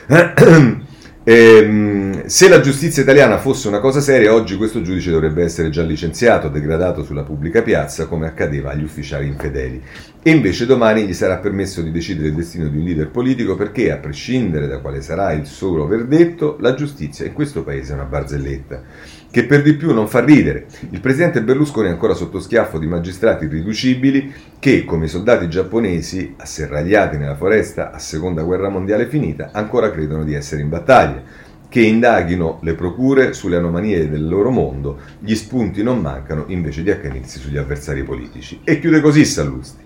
[1.29, 5.83] Ehm, se la giustizia italiana fosse una cosa seria, oggi questo giudice dovrebbe essere già
[5.83, 9.83] licenziato, degradato sulla pubblica piazza, come accadeva agli ufficiali infedeli.
[10.23, 13.91] E invece domani gli sarà permesso di decidere il destino di un leader politico perché,
[13.91, 18.05] a prescindere da quale sarà il suo verdetto, la giustizia in questo paese è una
[18.05, 18.83] barzelletta
[19.37, 20.65] che per di più non fa ridere.
[20.89, 26.33] Il presidente Berlusconi è ancora sotto schiaffo di magistrati irriducibili che, come i soldati giapponesi
[26.35, 31.21] asserragliati nella foresta a seconda guerra mondiale finita, ancora credono di essere in battaglia.
[31.69, 36.89] Che indaghino le procure sulle anomalie del loro mondo, gli spunti non mancano invece di
[36.89, 38.61] accanirsi sugli avversari politici.
[38.63, 39.83] E chiude così Sallusti.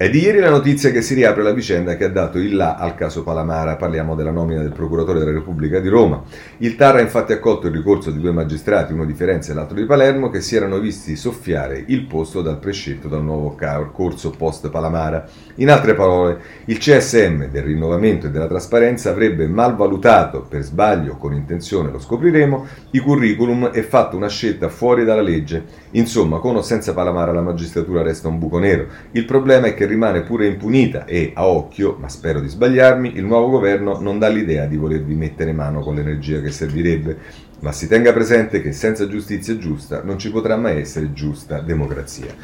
[0.00, 2.76] È di ieri la notizia che si riapre la vicenda che ha dato il là
[2.76, 6.22] al caso Palamara, parliamo della nomina del procuratore della Repubblica di Roma.
[6.56, 9.76] Il TAR ha infatti accolto il ricorso di due magistrati, uno di Firenze e l'altro
[9.76, 13.54] di Palermo, che si erano visti soffiare il posto dal prescelto dal nuovo
[13.92, 15.28] corso post Palamara.
[15.56, 21.16] In altre parole, il CSM del rinnovamento e della trasparenza avrebbe malvalutato, per sbaglio o
[21.18, 25.62] con intenzione lo scopriremo, i curriculum e fatto una scelta fuori dalla legge.
[25.90, 28.86] Insomma, con o senza Palamara la magistratura resta un buco nero.
[29.10, 33.24] Il problema è che rimane pure impunita e, a occhio, ma spero di sbagliarmi, il
[33.24, 37.16] nuovo governo non dà l'idea di volervi mettere mano con l'energia che servirebbe.
[37.60, 42.34] Ma si tenga presente che senza giustizia giusta non ci potrà mai essere giusta democrazia.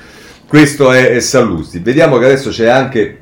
[0.47, 1.79] Questo è, è Sallusti.
[1.79, 3.21] Vediamo che adesso c'è anche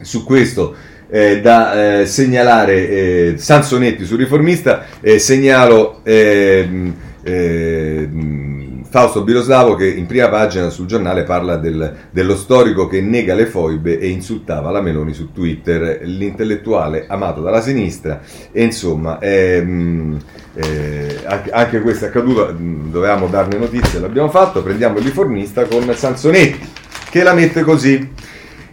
[0.00, 0.74] su questo
[1.08, 7.65] eh, da eh, segnalare eh, Sansonetti sul riformista, eh, segnalo ehm, eh,
[8.96, 13.44] Fausto Biroslavo che in prima pagina sul giornale parla del, dello storico che nega le
[13.44, 20.18] foibe e insultava la Meloni su Twitter, l'intellettuale amato dalla sinistra e insomma ehm,
[20.54, 25.92] eh, anche, anche, questo è accaduto, dovevamo darne notizie, l'abbiamo fatto, prendiamo il riformista con
[25.94, 26.66] Sansonetti
[27.10, 28.14] che la mette così.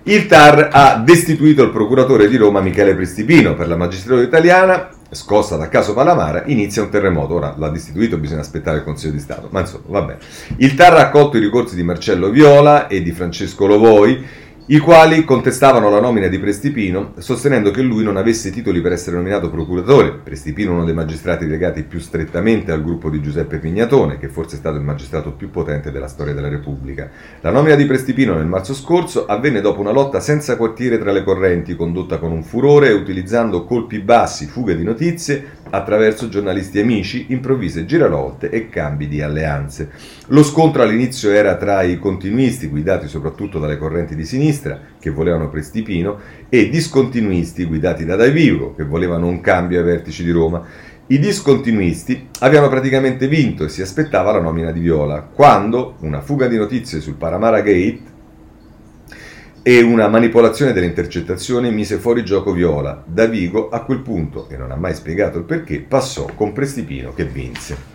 [0.05, 5.55] Il TAR ha destituito il procuratore di Roma Michele Prestipino per la magistratura italiana scossa
[5.55, 7.35] dal caso Palamara, inizia un terremoto.
[7.35, 9.47] Ora l'ha distituito, bisogna aspettare il Consiglio di Stato.
[9.51, 10.17] Ma insomma, vabbè.
[10.57, 14.25] Il TAR ha accolto i ricorsi di Marcello Viola e di Francesco Lovoi
[14.67, 19.17] i quali contestavano la nomina di Prestipino, sostenendo che lui non avesse titoli per essere
[19.17, 20.13] nominato procuratore.
[20.23, 24.59] Prestipino, uno dei magistrati legati più strettamente al gruppo di Giuseppe Pignatone, che forse è
[24.59, 27.09] stato il magistrato più potente della storia della Repubblica.
[27.41, 31.25] La nomina di Prestipino nel marzo scorso avvenne dopo una lotta senza quartiere tra le
[31.25, 37.25] correnti, condotta con un furore e utilizzando colpi bassi, fughe di notizie, attraverso giornalisti amici,
[37.29, 39.89] improvvise giravolte e cambi di alleanze.
[40.27, 45.49] Lo scontro all'inizio era tra i continuisti, guidati soprattutto dalle correnti di sinistra, che volevano
[45.49, 50.63] Prestipino, e discontinuisti, guidati da Dai Vivo, che volevano un cambio ai vertici di Roma.
[51.07, 56.47] I discontinuisti avevano praticamente vinto e si aspettava la nomina di Viola, quando una fuga
[56.47, 58.12] di notizie sul Paramara Gate
[59.65, 63.01] e una manipolazione delle intercettazioni mise fuori gioco Viola.
[63.05, 67.13] Da Vigo a quel punto, e non ha mai spiegato il perché, passò con Prestipino
[67.13, 67.92] che vinse.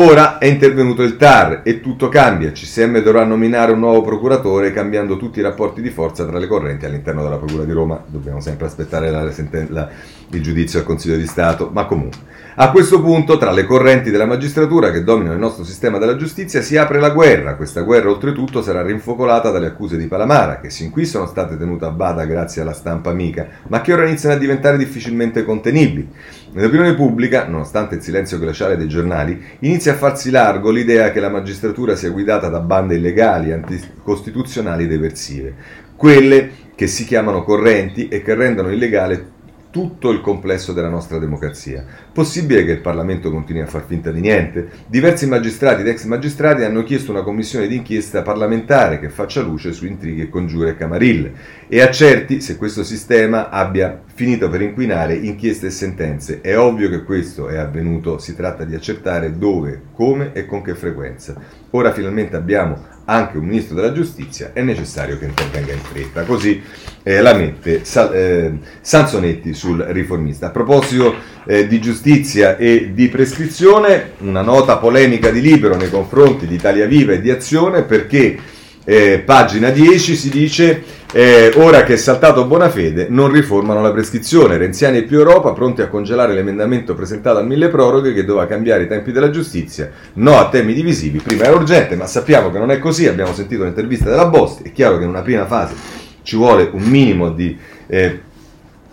[0.00, 2.52] Ora è intervenuto il TAR e tutto cambia.
[2.52, 6.84] CSM dovrà nominare un nuovo procuratore cambiando tutti i rapporti di forza tra le correnti
[6.84, 8.00] all'interno della Procura di Roma.
[8.06, 9.28] Dobbiamo sempre aspettare la,
[9.68, 9.88] la,
[10.30, 12.20] il giudizio al Consiglio di Stato, ma comunque.
[12.60, 16.60] A questo punto, tra le correnti della magistratura che dominano il nostro sistema della giustizia,
[16.60, 17.56] si apre la guerra.
[17.56, 21.84] Questa guerra, oltretutto, sarà rinfocolata dalle accuse di Palamara, che sin qui sono state tenute
[21.84, 26.08] a bada grazie alla stampa amica, ma che ora iniziano a diventare difficilmente contenibili.
[26.50, 31.28] Nell'opinione pubblica, nonostante il silenzio glaciale dei giornali, inizia a farsi largo l'idea che la
[31.28, 35.54] magistratura sia guidata da bande illegali, anticostituzionali ed eversive,
[35.94, 39.36] quelle che si chiamano correnti e che rendono illegale
[39.78, 41.84] tutto il complesso della nostra democrazia.
[42.12, 44.68] Possibile che il Parlamento continui a far finta di niente?
[44.88, 49.86] Diversi magistrati ed ex magistrati hanno chiesto una commissione d'inchiesta parlamentare che faccia luce su
[49.86, 51.32] intrighi e congiure e camarille
[51.68, 56.40] e accerti se questo sistema abbia finito per inquinare inchieste e sentenze.
[56.40, 60.74] È ovvio che questo è avvenuto, si tratta di accertare dove, come e con che
[60.74, 61.36] frequenza.
[61.70, 66.24] Ora finalmente abbiamo anche un ministro della giustizia, è necessario che intervenga in fretta.
[66.24, 66.62] Così
[67.02, 68.52] eh, la mette Sa- eh,
[68.82, 70.48] Sansonetti sul riformista.
[70.48, 71.14] A proposito
[71.46, 76.86] eh, di giustizia e di prescrizione, una nota polemica di Libero nei confronti di Italia
[76.86, 78.36] Viva e di Azione perché
[78.84, 84.58] eh, pagina 10 si dice eh, ora che è saltato Bonafede non riformano la prescrizione.
[84.58, 88.82] Renziani e più Europa pronti a congelare l'emendamento presentato al mille proroghe che doveva cambiare
[88.82, 89.90] i tempi della giustizia.
[90.14, 93.06] No a temi divisivi prima era urgente ma sappiamo che non è così.
[93.06, 95.74] Abbiamo sentito l'intervista della Bosti è chiaro che in una prima fase
[96.22, 97.56] ci vuole un minimo di
[97.86, 98.20] eh,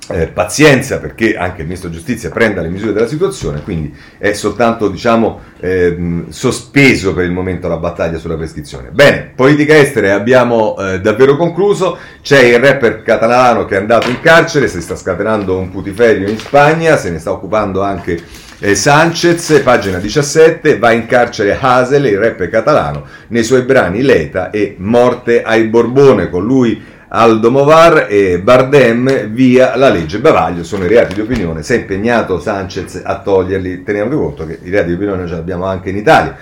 [0.09, 4.87] eh, pazienza perché anche il ministro giustizia prenda le misure della situazione, quindi è soltanto
[4.89, 8.89] diciamo, eh, sospeso per il momento la battaglia sulla prescrizione.
[8.91, 14.19] Bene, politica estere abbiamo eh, davvero concluso, c'è il rapper catalano che è andato in
[14.19, 18.21] carcere, si sta scatenando un putiferio in Spagna, se ne sta occupando anche
[18.59, 24.49] eh, Sanchez, pagina 17, va in carcere Hasel, il rapper catalano, nei suoi brani Leta
[24.49, 30.83] e Morte ai Borbone, con lui Aldo Movar e Bardem via la legge Bavaglio, sono
[30.83, 34.89] i reati di opinione, si è impegnato Sanchez a toglierli, teniamo conto che i reati
[34.89, 36.35] di opinione ce li abbiamo anche in Italia.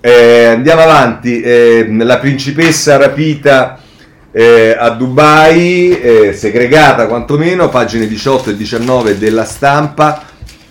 [0.00, 3.78] Eh, andiamo avanti, eh, la principessa rapita
[4.32, 10.22] eh, a Dubai, eh, segregata quantomeno, pagine 18 e 19 della stampa,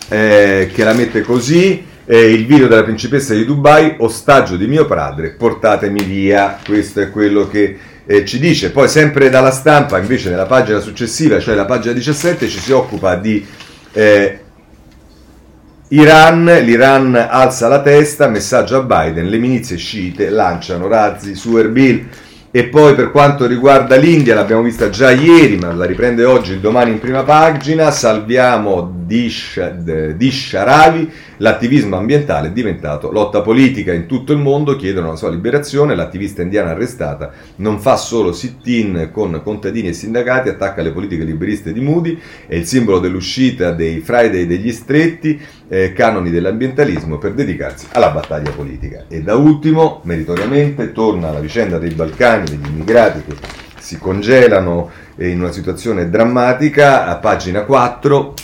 [0.08, 4.86] eh, che la mette così, eh, il video della principessa di Dubai, ostaggio di mio
[4.86, 10.30] padre, portatemi via, questo è quello che eh, ci dice, poi sempre dalla stampa, invece
[10.30, 13.44] nella pagina successiva, cioè la pagina 17, ci si occupa di
[13.92, 14.40] eh,
[15.88, 22.08] Iran, l'Iran alza la testa, messaggio a Biden, le milizie sciite lanciano razzi su Erbil.
[22.52, 26.92] E poi per quanto riguarda l'India, l'abbiamo vista già ieri, ma la riprende oggi domani
[26.92, 34.32] in prima pagina, salviamo Dish, Dish Ravi, l'attivismo ambientale è diventato lotta politica in tutto
[34.32, 39.88] il mondo, chiedono la sua liberazione, l'attivista indiana arrestata non fa solo sit-in con contadini
[39.88, 44.72] e sindacati, attacca le politiche liberiste di Moody, è il simbolo dell'uscita dei Friday degli
[44.72, 49.04] stretti, eh, canoni dell'ambientalismo per dedicarsi alla battaglia politica.
[49.08, 53.34] E da ultimo, meritoriamente, torna la vicenda dei Balcani, degli immigrati che
[53.78, 58.34] si congelano in una situazione drammatica, a pagina 4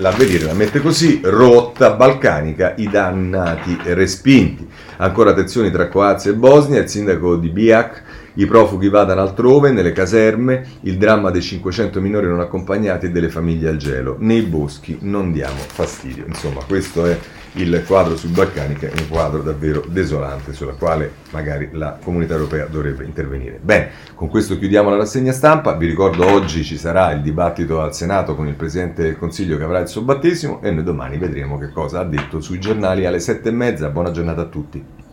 [0.00, 4.64] L'avvenire la mette così, rotta balcanica, i dannati respinti.
[4.98, 8.02] Ancora tensioni tra Croazia e Bosnia, il sindaco di Biak,
[8.34, 13.28] i profughi vadano altrove, nelle caserme, il dramma dei 500 minori non accompagnati e delle
[13.28, 14.14] famiglie al gelo.
[14.20, 16.26] Nei boschi non diamo fastidio.
[16.28, 17.18] Insomma, questo è
[17.58, 22.34] il quadro sui Balcani che è un quadro davvero desolante sulla quale magari la comunità
[22.34, 23.58] europea dovrebbe intervenire.
[23.60, 27.94] Bene, con questo chiudiamo la rassegna stampa, vi ricordo oggi ci sarà il dibattito al
[27.94, 31.58] Senato con il Presidente del Consiglio che avrà il suo battesimo e noi domani vedremo
[31.58, 33.88] che cosa ha detto sui giornali alle sette e mezza.
[33.88, 35.07] Buona giornata a tutti.